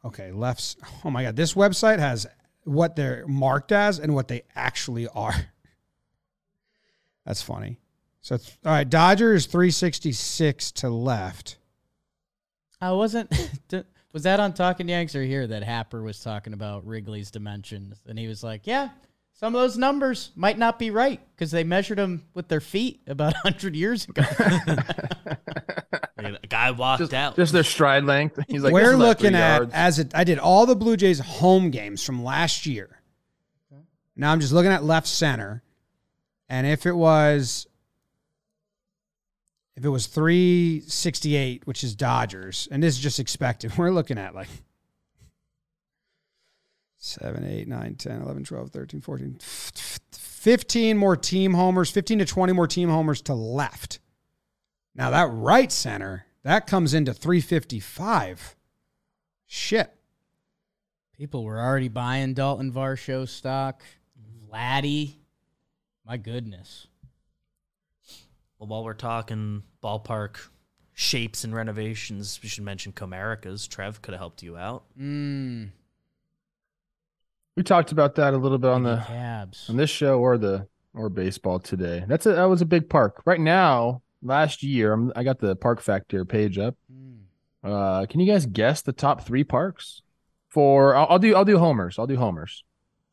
[0.04, 0.76] Okay, lefts.
[1.04, 2.26] Oh my god, this website has
[2.64, 5.34] what they're marked as and what they actually are.
[7.26, 7.78] That's funny.
[8.20, 11.58] So it's, all right, Dodgers 366 to left.
[12.80, 13.32] I wasn't.
[14.12, 18.00] was that on Talking Yanks or here that Happer was talking about Wrigley's dimensions?
[18.06, 18.90] And he was like, yeah,
[19.32, 23.00] some of those numbers might not be right because they measured them with their feet
[23.06, 24.22] about 100 years ago.
[26.24, 27.36] A guy walked Just, out.
[27.36, 28.38] just their stride length.
[28.48, 30.12] He's like, We're "This is about three looking at yards." as it.
[30.14, 33.00] I did all the Blue Jays home games from last year.
[34.14, 35.62] Now I'm just looking at left center,
[36.48, 37.66] and if it was,
[39.74, 44.34] if it was 368, which is Dodgers, and this is just expected, we're looking at
[44.34, 44.48] like
[46.98, 49.38] 7, 8, 9, 10, 11, 12, 13, 14,
[50.12, 53.98] 15 more team homers, 15 to 20 more team homers to left.
[54.94, 58.56] Now that right center, that comes into 355.
[59.46, 59.94] Shit.
[61.16, 63.82] People were already buying Dalton Varsho stock.
[64.18, 64.54] Mm-hmm.
[64.54, 65.14] Vladdy.
[66.06, 66.88] My goodness.
[68.58, 70.48] Well, while we're talking ballpark
[70.92, 73.66] shapes and renovations, we should mention Comerica's.
[73.66, 74.84] Trev could have helped you out.
[74.98, 75.70] Mmm.
[77.56, 79.68] We talked about that a little bit on the cabs.
[79.68, 82.04] on this show or the or baseball today.
[82.06, 83.22] That's a that was a big park.
[83.24, 86.76] Right now, last year, I'm, I got the park factor page up.
[86.92, 87.18] Mm.
[87.64, 90.02] Uh, can you guys guess the top three parks?
[90.48, 91.98] For I'll, I'll do I'll do homers.
[91.98, 92.62] I'll do homers.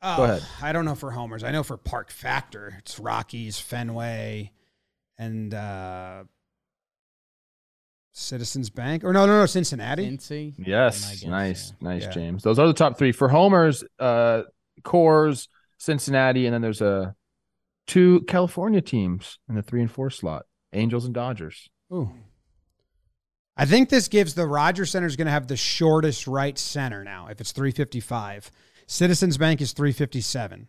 [0.02, 0.44] Oh, ahead.
[0.62, 1.44] I don't know for homers.
[1.44, 4.52] I know for Park Factor, it's Rockies, Fenway,
[5.18, 6.24] and uh,
[8.14, 9.04] Citizens Bank.
[9.04, 10.10] Or no, no, no, Cincinnati.
[10.10, 10.54] Cincy?
[10.58, 12.12] Yes, guess, nice, nice, Yeah.
[12.12, 12.44] James.
[12.44, 13.84] Those are the top three for homers.
[14.00, 14.44] Uh,
[14.84, 15.48] Coors,
[15.78, 17.16] Cincinnati, and then there's a
[17.88, 21.70] two California teams in the three and four slot: Angels and Dodgers.
[21.92, 22.12] Ooh.
[23.58, 27.04] I think this gives the Rogers Center is going to have the shortest right center
[27.04, 27.28] now.
[27.28, 28.52] If it's 355,
[28.88, 30.68] Citizens Bank is 357,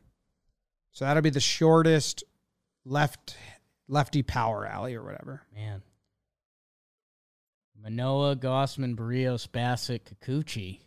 [0.90, 2.24] so that'll be the shortest
[2.84, 3.36] left
[3.88, 5.42] lefty power alley or whatever.
[5.55, 5.82] Man.
[7.82, 10.80] Manoah, Gausman, Berrios, Bassitt, Kikuchi.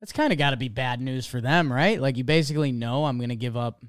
[0.00, 2.00] That's kind of got to be bad news for them, right?
[2.00, 3.84] Like you basically know I'm going to give up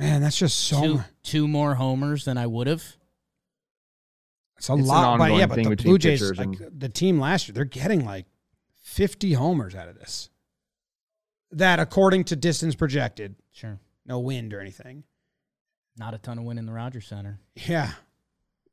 [0.00, 0.80] Man, that's just so.
[0.80, 2.82] two, two more homers than I would have.
[4.56, 7.20] It's a It's an lot, but yeah, but the Blue Jays, pitchers like the team
[7.20, 8.26] last year, they're getting like
[8.82, 10.30] fifty homers out of this.
[11.52, 13.78] That, according to distance projected, Sure.
[14.06, 15.04] no wind or anything.
[15.96, 17.40] Not a ton of wind in the Rogers Center.
[17.56, 17.92] Yeah,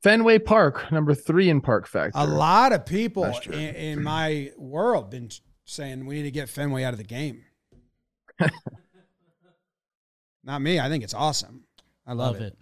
[0.02, 2.18] Fenway Park, number three in Park Factor.
[2.20, 5.30] a lot of people in, in my world been
[5.66, 7.44] saying we need to get Fenway out of the game.
[10.48, 10.80] Not me.
[10.80, 11.66] I think it's awesome.
[12.08, 12.58] I love, Love it.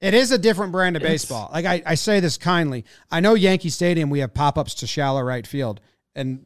[0.00, 0.08] it.
[0.08, 1.50] It is a different brand of It's- baseball.
[1.52, 2.84] Like I, I say this kindly.
[3.10, 5.80] I know Yankee Stadium we have pop ups to shallow right field,
[6.14, 6.44] and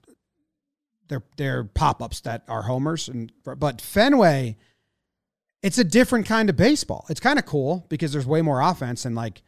[1.08, 4.56] they're they're pop ups that are homers, and but Fenway,
[5.62, 7.04] it's a different kind of baseball.
[7.10, 9.42] It's kind of cool because there's way more offense and like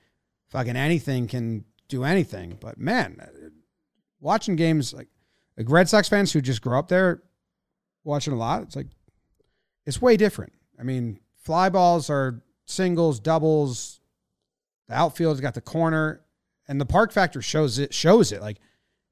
[0.49, 2.59] fucking anything can do anything.
[2.61, 3.20] But man,
[4.18, 5.09] watching games like
[5.57, 7.22] like Red Sox fans who just grew up there,
[8.03, 8.89] watching a lot, it's like
[9.87, 10.53] it's way different.
[10.81, 14.01] I mean, fly balls are singles, doubles.
[14.89, 16.22] The outfield's got the corner,
[16.66, 17.93] and the park factor shows it.
[17.95, 18.59] Shows it like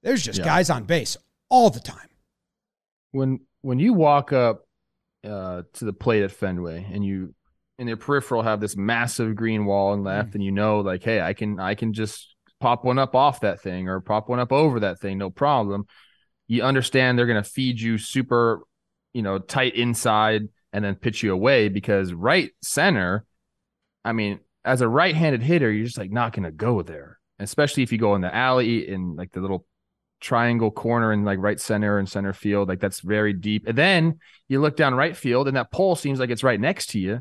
[0.02, 0.44] there's just Yeah.
[0.46, 1.16] guys on base
[1.50, 2.08] all the time.
[3.12, 4.66] when when you walk up
[5.24, 7.34] uh, to the plate at Fenway and you
[7.78, 10.06] in your peripheral have this massive green wall and Mm.
[10.06, 13.40] left, and you know, like, hey, I can I can just pop one up off
[13.40, 15.86] that thing or pop one up over that thing, no problem.
[16.48, 18.62] You understand they're gonna feed you super,
[19.14, 23.24] you know, tight inside and then pitch you away because right center,
[24.04, 27.92] I mean, as a right-handed hitter, you're just like not gonna go there, especially if
[27.92, 29.66] you go in the alley in like the little
[30.20, 32.68] triangle corner and like right center and center field.
[32.68, 33.66] Like that's very deep.
[33.66, 36.88] And then you look down right field and that pole seems like it's right next
[36.90, 37.20] to you,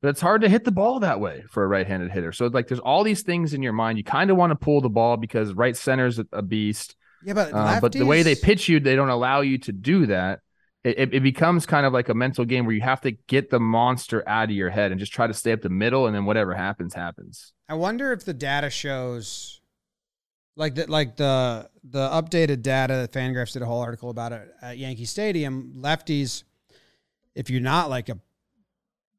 [0.00, 2.32] but it's hard to hit the ball that way for a right handed hitter.
[2.32, 3.98] So like there's all these things in your mind.
[3.98, 6.94] You kind of want to pull the ball because right center is a beast.
[7.24, 10.06] Yeah, but Uh, but the way they pitch you, they don't allow you to do
[10.06, 10.40] that.
[10.86, 13.58] It, it, becomes kind of like a mental game where you have to get the
[13.58, 16.26] monster out of your head and just try to stay up the middle, and then
[16.26, 17.54] whatever happens, happens.
[17.68, 19.60] I wonder if the data shows
[20.54, 22.94] like the like the the updated data.
[22.94, 25.74] That Fangraphs did a whole article about it at Yankee Stadium.
[25.76, 26.44] Lefties,
[27.34, 28.20] if you're not like a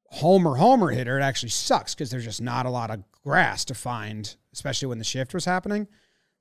[0.06, 3.74] homer homer hitter, it actually sucks because there's just not a lot of grass to
[3.74, 5.88] find, especially when the shift was happening.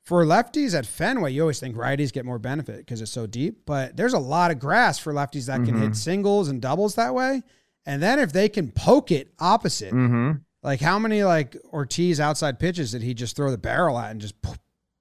[0.06, 3.66] For lefties at Fenway, you always think righties get more benefit because it's so deep,
[3.66, 5.80] but there's a lot of grass for lefties that can Mhm.
[5.82, 7.42] hit singles and doubles that way.
[7.84, 10.38] And then if they can poke it opposite, Mm-hmm.
[10.62, 14.20] like how many like Ortiz outside pitches did he just throw the barrel at and
[14.20, 14.36] just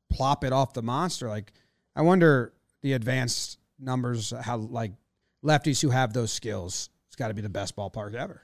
[0.09, 1.29] plop it off the monster?
[1.29, 1.53] Like
[1.95, 4.93] I wonder the advanced numbers how like
[5.43, 6.89] lefties who have those skills.
[7.09, 8.41] It's got to be the best ballpark ever.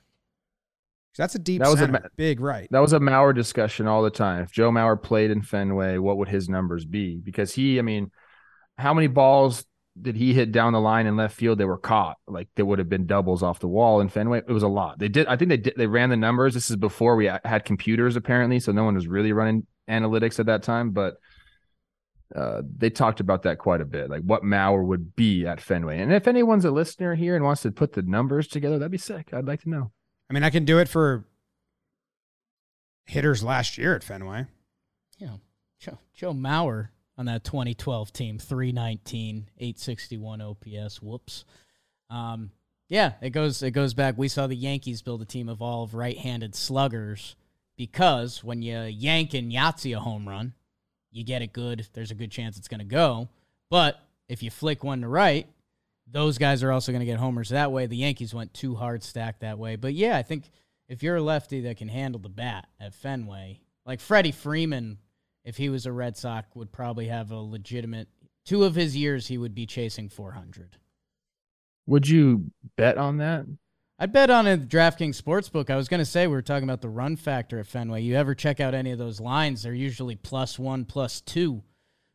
[1.17, 2.67] That's a deep That was a center, ma- big right.
[2.71, 4.43] That was a Mauer discussion all the time.
[4.43, 7.17] If Joe Mauer played in Fenway, what would his numbers be?
[7.17, 8.11] Because he, I mean,
[8.77, 9.65] how many balls
[10.01, 12.17] did he hit down the line in left field that were caught?
[12.27, 14.39] Like there would have been doubles off the wall in Fenway.
[14.39, 14.99] It was a lot.
[14.99, 15.27] They did.
[15.27, 15.73] I think they did.
[15.75, 16.53] They ran the numbers.
[16.53, 20.45] This is before we had computers apparently, so no one was really running analytics at
[20.45, 20.91] that time.
[20.91, 21.15] But
[22.33, 25.99] uh, they talked about that quite a bit, like what Mauer would be at Fenway.
[25.99, 28.97] And if anyone's a listener here and wants to put the numbers together, that'd be
[28.97, 29.33] sick.
[29.33, 29.91] I'd like to know.
[30.31, 31.25] I mean, I can do it for
[33.05, 34.45] hitters last year at Fenway.
[35.19, 35.41] Know,
[35.77, 41.01] Joe, Joe Mauer on that 2012 team, 319, 861 OPS.
[41.01, 41.43] Whoops.
[42.09, 42.51] Um,
[42.87, 44.17] yeah, it goes it goes back.
[44.17, 47.35] We saw the Yankees build a team of all of right-handed sluggers
[47.75, 50.53] because when you yank and Yahtzee a home run,
[51.11, 51.85] you get it good.
[51.91, 53.27] There's a good chance it's going to go.
[53.69, 55.45] But if you flick one to right,
[56.11, 57.85] those guys are also going to get homers that way.
[57.85, 59.75] The Yankees went too hard stacked that way.
[59.75, 60.49] But yeah, I think
[60.87, 64.97] if you're a lefty that can handle the bat at Fenway, like Freddie Freeman,
[65.43, 68.09] if he was a Red Sox, would probably have a legitimate
[68.45, 70.77] two of his years he would be chasing 400.
[71.87, 73.45] Would you bet on that?
[73.97, 75.69] I'd bet on a DraftKings Sportsbook.
[75.69, 78.01] I was going to say we were talking about the run factor at Fenway.
[78.01, 79.61] You ever check out any of those lines?
[79.61, 81.61] They're usually plus one, plus two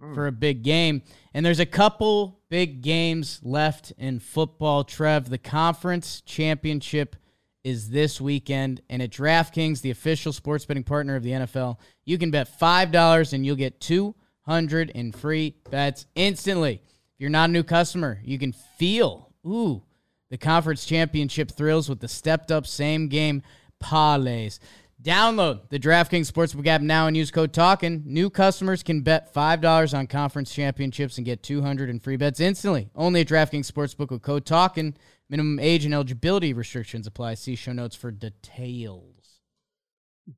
[0.02, 0.14] Mm.
[0.14, 1.00] for a big game.
[1.32, 5.30] And there's a couple big games left in football, Trev.
[5.30, 7.16] The conference championship
[7.64, 8.82] is this weekend.
[8.90, 13.32] And at DraftKings, the official sports betting partner of the NFL, you can bet $5
[13.32, 16.82] and you'll get 200 in free bets instantly.
[16.84, 19.82] If you're not a new customer, you can feel, ooh,
[20.28, 23.42] the conference championship thrills with the stepped up same game
[23.82, 24.58] parlays.
[25.02, 28.06] Download the DraftKings Sportsbook app now and use code TALKIN.
[28.06, 32.88] New customers can bet $5 on conference championships and get 200 in free bets instantly.
[32.94, 34.94] Only at DraftKings Sportsbook with code TALKIN.
[35.28, 37.34] Minimum age and eligibility restrictions apply.
[37.34, 39.40] See show notes for details.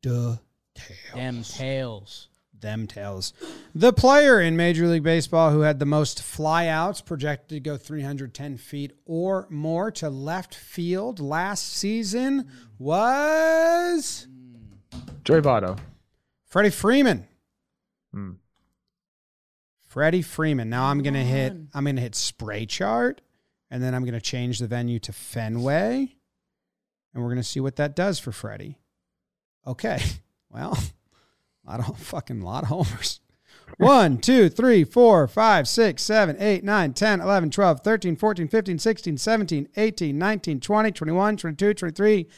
[0.02, 0.36] Duh.
[1.14, 2.28] Them tails.
[2.60, 3.32] them tails.
[3.74, 8.56] The player in Major League Baseball who had the most flyouts projected to go 310
[8.56, 12.48] feet or more to left field last season
[12.78, 14.26] was
[15.24, 15.78] Joey Votto.
[16.46, 17.26] Freddie Freeman.
[18.12, 18.32] Hmm.
[19.86, 20.70] Freddie Freeman.
[20.70, 21.52] Now I'm gonna hit.
[21.74, 23.20] I'm gonna hit spray chart,
[23.70, 26.14] and then I'm gonna change the venue to Fenway,
[27.12, 28.78] and we're gonna see what that does for Freddie.
[29.66, 30.00] Okay.
[30.50, 30.78] Well,
[31.66, 33.20] a lot of fucking lot of homers.
[33.76, 38.78] 1, 2, 3, 4, 5, 6, 7, 8, 9, 10, 11, 12, 13, 14, 15,
[38.78, 42.28] 16, 17, 18, 19, 20, 21, 22, 23,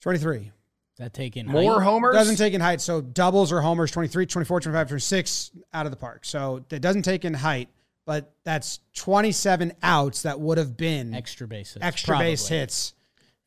[0.00, 0.52] 23.
[0.96, 1.84] Is that taking More height?
[1.84, 2.14] homers.
[2.14, 2.80] Doesn't take in height.
[2.80, 6.24] So doubles or homers 23, 24, 25, 26 out of the park.
[6.24, 7.68] So it doesn't take in height,
[8.06, 11.82] but that's 27 outs that would have been extra bases.
[11.82, 12.94] extra base hits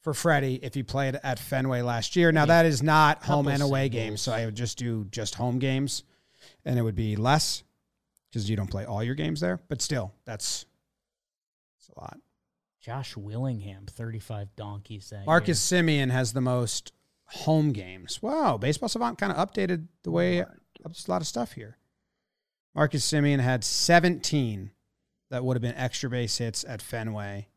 [0.01, 2.31] for Freddie if he played at Fenway last year.
[2.31, 5.57] Now that is not home and away games, so I would just do just home
[5.57, 6.03] games,
[6.65, 7.63] and it would be less
[8.29, 9.59] because you don't play all your games there.
[9.69, 10.67] But still, that's,
[11.79, 12.19] that's a lot.
[12.79, 16.93] Josh Willingham, 35 donkeys that Marcus Semien has the most
[17.31, 18.21] home games.
[18.21, 20.43] Wow, Baseball Savant kind of updated the way
[20.91, 21.77] just a lot of stuff here.
[22.75, 24.71] Marcus Semien had 17
[25.29, 27.47] that would have been extra base hits at Fenway.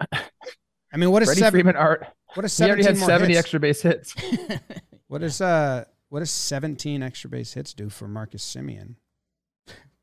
[0.00, 1.58] I mean, what is Freddie seven?
[1.60, 2.06] Freeman art.
[2.34, 3.38] What is He already 17 had more 70 hits?
[3.38, 4.14] extra base hits.
[4.22, 4.60] year.
[5.08, 8.94] What is uh what does 17 extra base hits do for Marcus Semien?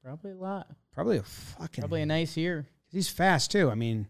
[0.03, 0.67] Probably a lot.
[0.93, 2.67] Probably a fucking Probably a nice year.
[2.91, 3.69] He's fast too.
[3.71, 4.07] I mean,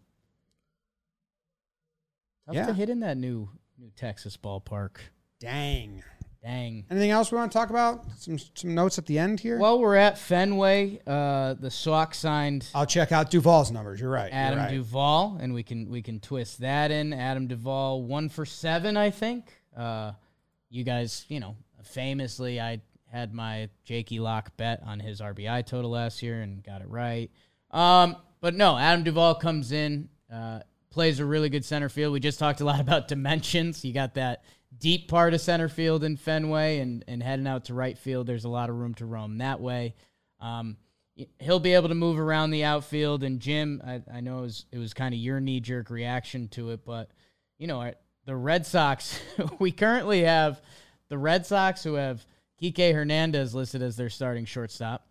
[2.48, 2.66] Tough Yeah.
[2.68, 4.98] to hit in that new new Texas ballpark.
[5.40, 6.04] dang.
[6.44, 6.86] Dang.
[6.90, 8.06] Anything else we want to talk about?
[8.18, 9.58] Some some notes at the end here.
[9.58, 11.02] Well, we're at Fenway.
[11.06, 14.00] Uh, the Sox signed I'll check out Duvall's numbers.
[14.00, 14.32] You're right.
[14.32, 14.72] You're Adam right.
[14.72, 17.12] Duvall, and we can we can twist that in.
[17.12, 19.52] Adam Duvall, one for seven, I think.
[19.76, 20.12] Uh,
[20.70, 25.92] you guys, you know, famously, I had my Jakey Lock bet on his RBI total
[25.92, 27.32] last year and got it right.
[27.72, 30.60] Um, but no, Adam Duvall comes in, uh,
[30.98, 32.12] plays a really good center field.
[32.12, 33.86] We just talked a lot about dimensions.
[33.86, 34.44] You got that
[34.76, 38.26] deep part of center field in Fenway, and and heading out to right field.
[38.26, 39.94] There's a lot of room to roam that way.
[40.40, 40.78] Um,
[41.40, 43.24] he'll be able to move around the outfield.
[43.24, 46.48] And Jim, I, I know it was, it was kind of your knee jerk reaction
[46.50, 47.12] to it, but
[47.58, 47.92] you know,
[48.26, 49.20] the Red Sox,
[49.60, 50.62] we currently have
[51.10, 52.26] the Red Sox who have
[52.62, 55.08] Kike Hernandez listed as their starting shortstop.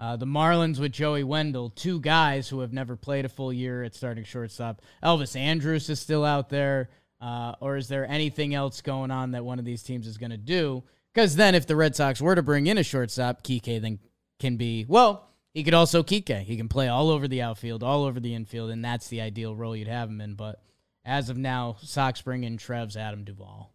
[0.00, 3.82] Uh, the Marlins with Joey Wendle, two guys who have never played a full year
[3.82, 4.80] at starting shortstop.
[5.04, 6.88] Elvis Andrus is still out there.
[7.20, 10.30] Uh, or is there anything else going on that one of these teams is going
[10.30, 10.82] to do?
[11.12, 13.98] Because then, if the Red Sox were to bring in a shortstop, Kike then
[14.38, 15.28] can be well.
[15.52, 16.44] He could also Kike.
[16.44, 19.54] He can play all over the outfield, all over the infield, and that's the ideal
[19.54, 20.34] role you'd have him in.
[20.34, 20.62] But
[21.04, 23.74] as of now, Sox bring in Trev's Adam Duvall.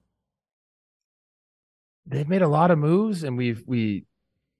[2.07, 4.05] They've made a lot of moves, and we've we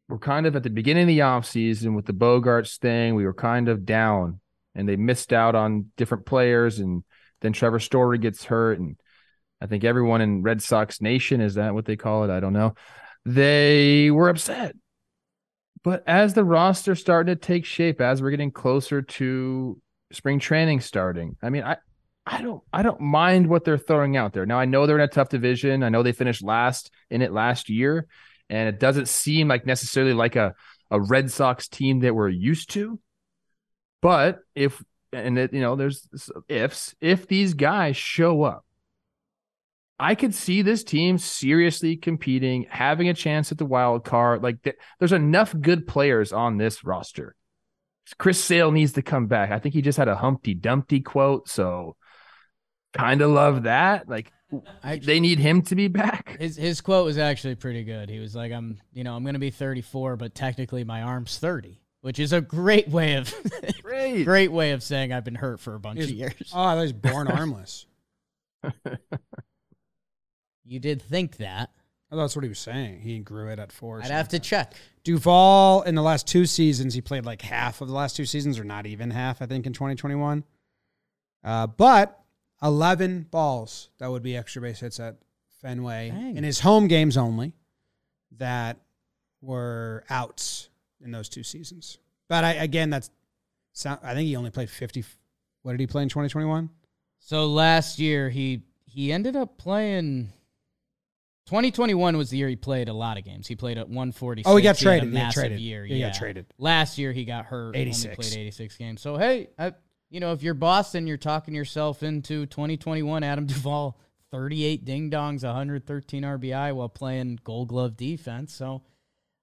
[0.08, 3.16] were kind of at the beginning of the offseason with the Bogaerts thing.
[3.16, 4.40] We were kind of down,
[4.74, 7.04] and they missed out on different players, and
[7.42, 8.98] then Trevor Story gets hurt, and
[9.62, 12.30] I think everyone in Red Sox Nation is that what they call it?
[12.30, 12.76] I don't know.
[13.26, 14.76] They were upset.
[15.84, 19.80] But as the roster started to take shape, as we're getting closer to
[20.12, 21.78] spring training starting, I mean, I
[22.26, 24.46] I don't I don't mind what they're throwing out there.
[24.46, 25.84] Now I know they're in a tough division.
[25.84, 28.08] I know they finished last in it last year,
[28.50, 30.54] and it doesn't seem like necessarily like a
[30.92, 33.00] a Red Sox team that we're used to.
[34.02, 36.08] But if and it, you know, there's
[36.48, 38.66] ifs if these guys show up,
[39.98, 44.44] I could see this team seriously competing, having a chance at the wild card.
[44.44, 47.36] Like th- there's enough good players on this roster.
[48.20, 49.52] Chris Sale needs to come back.
[49.52, 51.96] I think he just had a Humpty Dumpty quote, so
[52.96, 54.10] kind of love that.
[54.10, 54.32] Like
[54.84, 56.38] I, they need him to be back.
[56.40, 58.10] his his quote was actually pretty good.
[58.10, 61.38] He was like, "I'm, you know, I'm going to be 34, but technically my arm's
[61.38, 63.34] 30," which is a great way of
[63.82, 64.24] Great.
[64.24, 66.52] great way of saying I've been hurt for a bunch He's- of years.
[66.54, 67.86] Oh, I was born armless.
[70.68, 71.70] You did think that.
[72.12, 73.02] I thought that's what he was saying.
[73.02, 74.02] He grew it at four.
[74.02, 74.74] I'd have to check.
[75.04, 78.58] Duvall in the last two seasons, he played like half of the last two seasons,
[78.58, 80.44] or not even half, I think, in 2021.
[81.44, 82.20] Uh, but
[82.66, 85.18] 11 balls that would be extra base hits at
[85.62, 86.38] Fenway Dang.
[86.38, 87.54] in his home games only
[88.38, 88.78] that
[89.42, 90.70] were outs
[91.04, 92.00] in those two seasons.
[92.28, 93.12] But I again, that's
[93.74, 95.06] sound, I think he only played 50.
[95.62, 96.70] What did he play in 2021?
[97.20, 100.32] So last year he he ended up playing
[101.48, 103.46] 2021 was the year he played a lot of games.
[103.48, 104.50] He played at 146.
[104.50, 105.10] Oh, he got a traded.
[105.10, 105.60] He got traded.
[105.60, 105.86] year.
[105.86, 106.48] He got traded.
[106.58, 107.76] Last year he got hurt.
[107.76, 108.06] 86.
[108.06, 109.02] Only played 86 games.
[109.02, 109.74] So hey, I,
[110.10, 114.00] you know, if you're Boston, you're talking yourself into 2021 Adam Duvall
[114.32, 118.54] 38 ding dongs, 113 RBI while playing Gold Glove defense.
[118.54, 118.82] So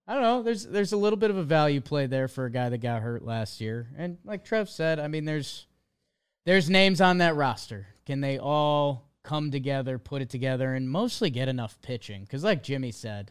[0.06, 0.42] I don't know.
[0.42, 3.02] There's there's a little bit of a value play there for a guy that got
[3.02, 3.88] hurt last year.
[3.96, 5.66] And like Trev said, I mean, there's
[6.44, 7.86] there's names on that roster.
[8.04, 12.22] Can they all come together, put it together, and mostly get enough pitching?
[12.22, 13.30] Because like Jimmy said,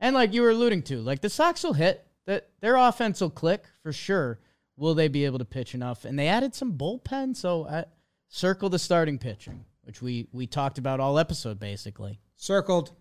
[0.00, 3.30] and like you were alluding to, like the Sox will hit that their offense will
[3.30, 4.40] click for sure.
[4.76, 6.04] Will they be able to pitch enough?
[6.04, 7.84] And they added some bullpen, so I,
[8.28, 12.20] circle the starting pitching, which we we talked about all episode basically.
[12.36, 12.92] Circled.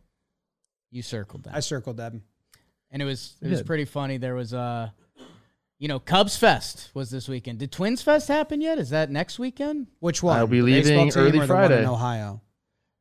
[0.91, 2.23] You circled that I circled them.
[2.91, 4.17] and it was it was pretty funny.
[4.17, 4.89] There was uh
[5.77, 7.59] you know, Cubs Fest was this weekend.
[7.59, 8.79] Did Twins Fest happen yet?
[8.79, 9.87] Is that next weekend?
[9.99, 10.37] Which one?
[10.37, 11.85] I'll be leaving early or the one in Friday.
[11.85, 12.41] Ohio.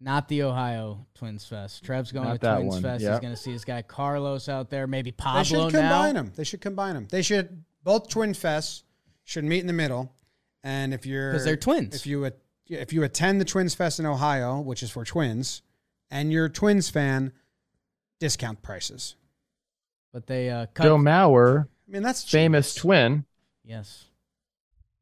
[0.01, 1.85] Not the Ohio Twins Fest.
[1.85, 3.05] Trev's going Not to that Twins one, Fest.
[3.05, 3.12] yeah.
[3.12, 4.89] He's going to see this guy Carlos out there.
[4.89, 5.43] Maybe Pablo.
[5.45, 5.81] They Pablo should now.
[5.89, 6.33] combine them.
[6.35, 7.07] They should combine them.
[7.09, 8.82] They should both twin fests
[9.22, 10.12] should meet in the middle.
[10.62, 11.95] And if you're because they're twins.
[11.95, 15.61] if you at- if you attend the Twins Fest in Ohio, which is for twins,
[16.11, 17.32] and you're a Twins fan,
[18.18, 19.16] discount prices.
[20.14, 20.85] But they uh, cut.
[20.85, 22.82] Joe Mauer, I mean that's famous genius.
[22.82, 23.24] twin,
[23.64, 24.05] yes.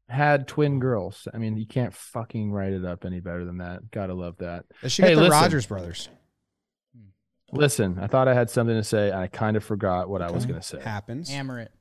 [0.09, 1.27] had twin girls.
[1.33, 3.89] I mean, you can't fucking write it up any better than that.
[3.91, 4.65] Gotta love that.
[4.81, 5.31] They should Hey, get the listen.
[5.41, 6.09] Rogers brothers.
[7.53, 9.09] Listen, I thought I had something to say.
[9.11, 10.81] and I kind of forgot what I was gonna say.
[10.81, 11.29] Happens.
[11.29, 11.71] Hammer it.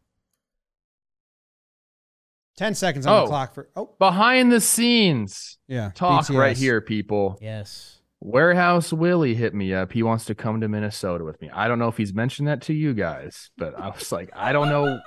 [2.57, 3.27] Ten seconds on the Oh.
[3.29, 3.69] clock for.
[3.77, 5.91] Oh Behind the scenes yeah.
[5.95, 7.39] talk right here, people.
[7.41, 7.99] Yes.
[8.21, 9.93] Warehouse Willie hit me up.
[9.93, 11.51] He wants to come to Minnesota with me.
[11.53, 14.53] I don't know if he's mentioned that to you guys, but I was like, I
[14.53, 15.01] don't know.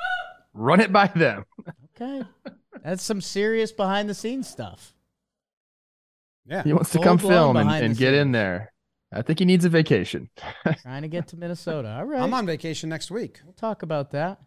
[0.54, 1.46] Run it by them.
[1.96, 2.24] Okay.
[2.84, 4.94] That's some serious behind the scenes stuff.
[6.46, 6.64] Yeah.
[6.64, 8.74] He wants to come film and, and the get in there.
[9.14, 10.30] I think he needs a vacation.
[10.82, 11.96] Trying to get to Minnesota.
[12.00, 12.22] All right.
[12.22, 13.40] I'm on vacation next week.
[13.46, 14.40] We'll talk about that.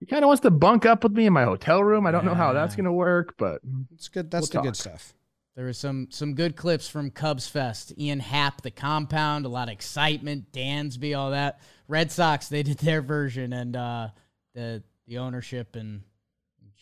[0.00, 2.06] He kind of wants to bunk up with me in my hotel room.
[2.06, 3.60] I don't know how that's going to work, but
[3.94, 4.30] It's good.
[4.30, 5.12] That's We'll the good stuff.
[5.56, 7.92] There was some some good clips from Cubs Fest.
[7.98, 10.52] Ian Happ, the compound, a lot of excitement.
[10.52, 11.60] Dansby, all that.
[11.86, 14.08] Red Sox, they did their version, and uh,
[14.54, 16.02] the the ownership and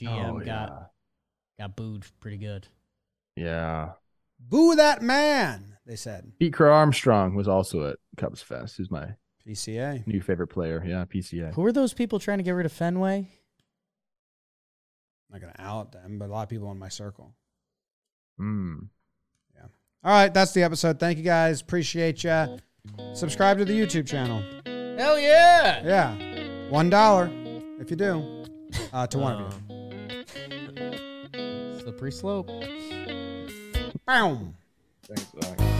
[0.00, 0.92] GM Oh, got
[1.58, 2.68] got booed pretty good.
[3.34, 3.92] yeah.
[4.38, 6.30] Boo that man, they said.
[6.38, 8.76] Pete Crow Armstrong was also at Cubs Fest.
[8.76, 9.14] Who's my
[9.48, 10.06] PCA.
[10.06, 10.82] new favorite player?
[10.84, 11.54] Yeah, PCA.
[11.54, 13.28] Who are those people trying to get rid of Fenway?
[15.30, 17.34] I'm not going to out them, but a lot of people in my circle.
[18.40, 18.88] Mm.
[19.54, 19.62] Yeah.
[20.04, 21.00] All right, that's the episode.
[21.00, 21.60] Thank you guys.
[21.60, 22.56] Appreciate ya.
[23.14, 24.42] Subscribe to the YouTube channel.
[24.98, 25.82] Hell yeah!
[25.84, 27.30] Yeah, one dollar
[27.78, 28.44] if you do.
[28.92, 30.24] Uh, to one of you.
[31.80, 32.48] Slippery slope.
[34.06, 34.54] Boom.
[35.06, 35.77] Thanks, Zach.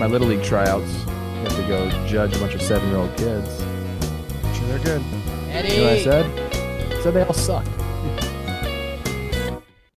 [0.00, 1.04] My little league tryouts.
[1.04, 3.58] You have to go judge a bunch of seven-year-old kids.
[4.56, 5.02] Sure, they're good.
[5.50, 5.74] Eddie.
[5.74, 6.52] You know what I said?
[6.90, 7.66] I said they all suck.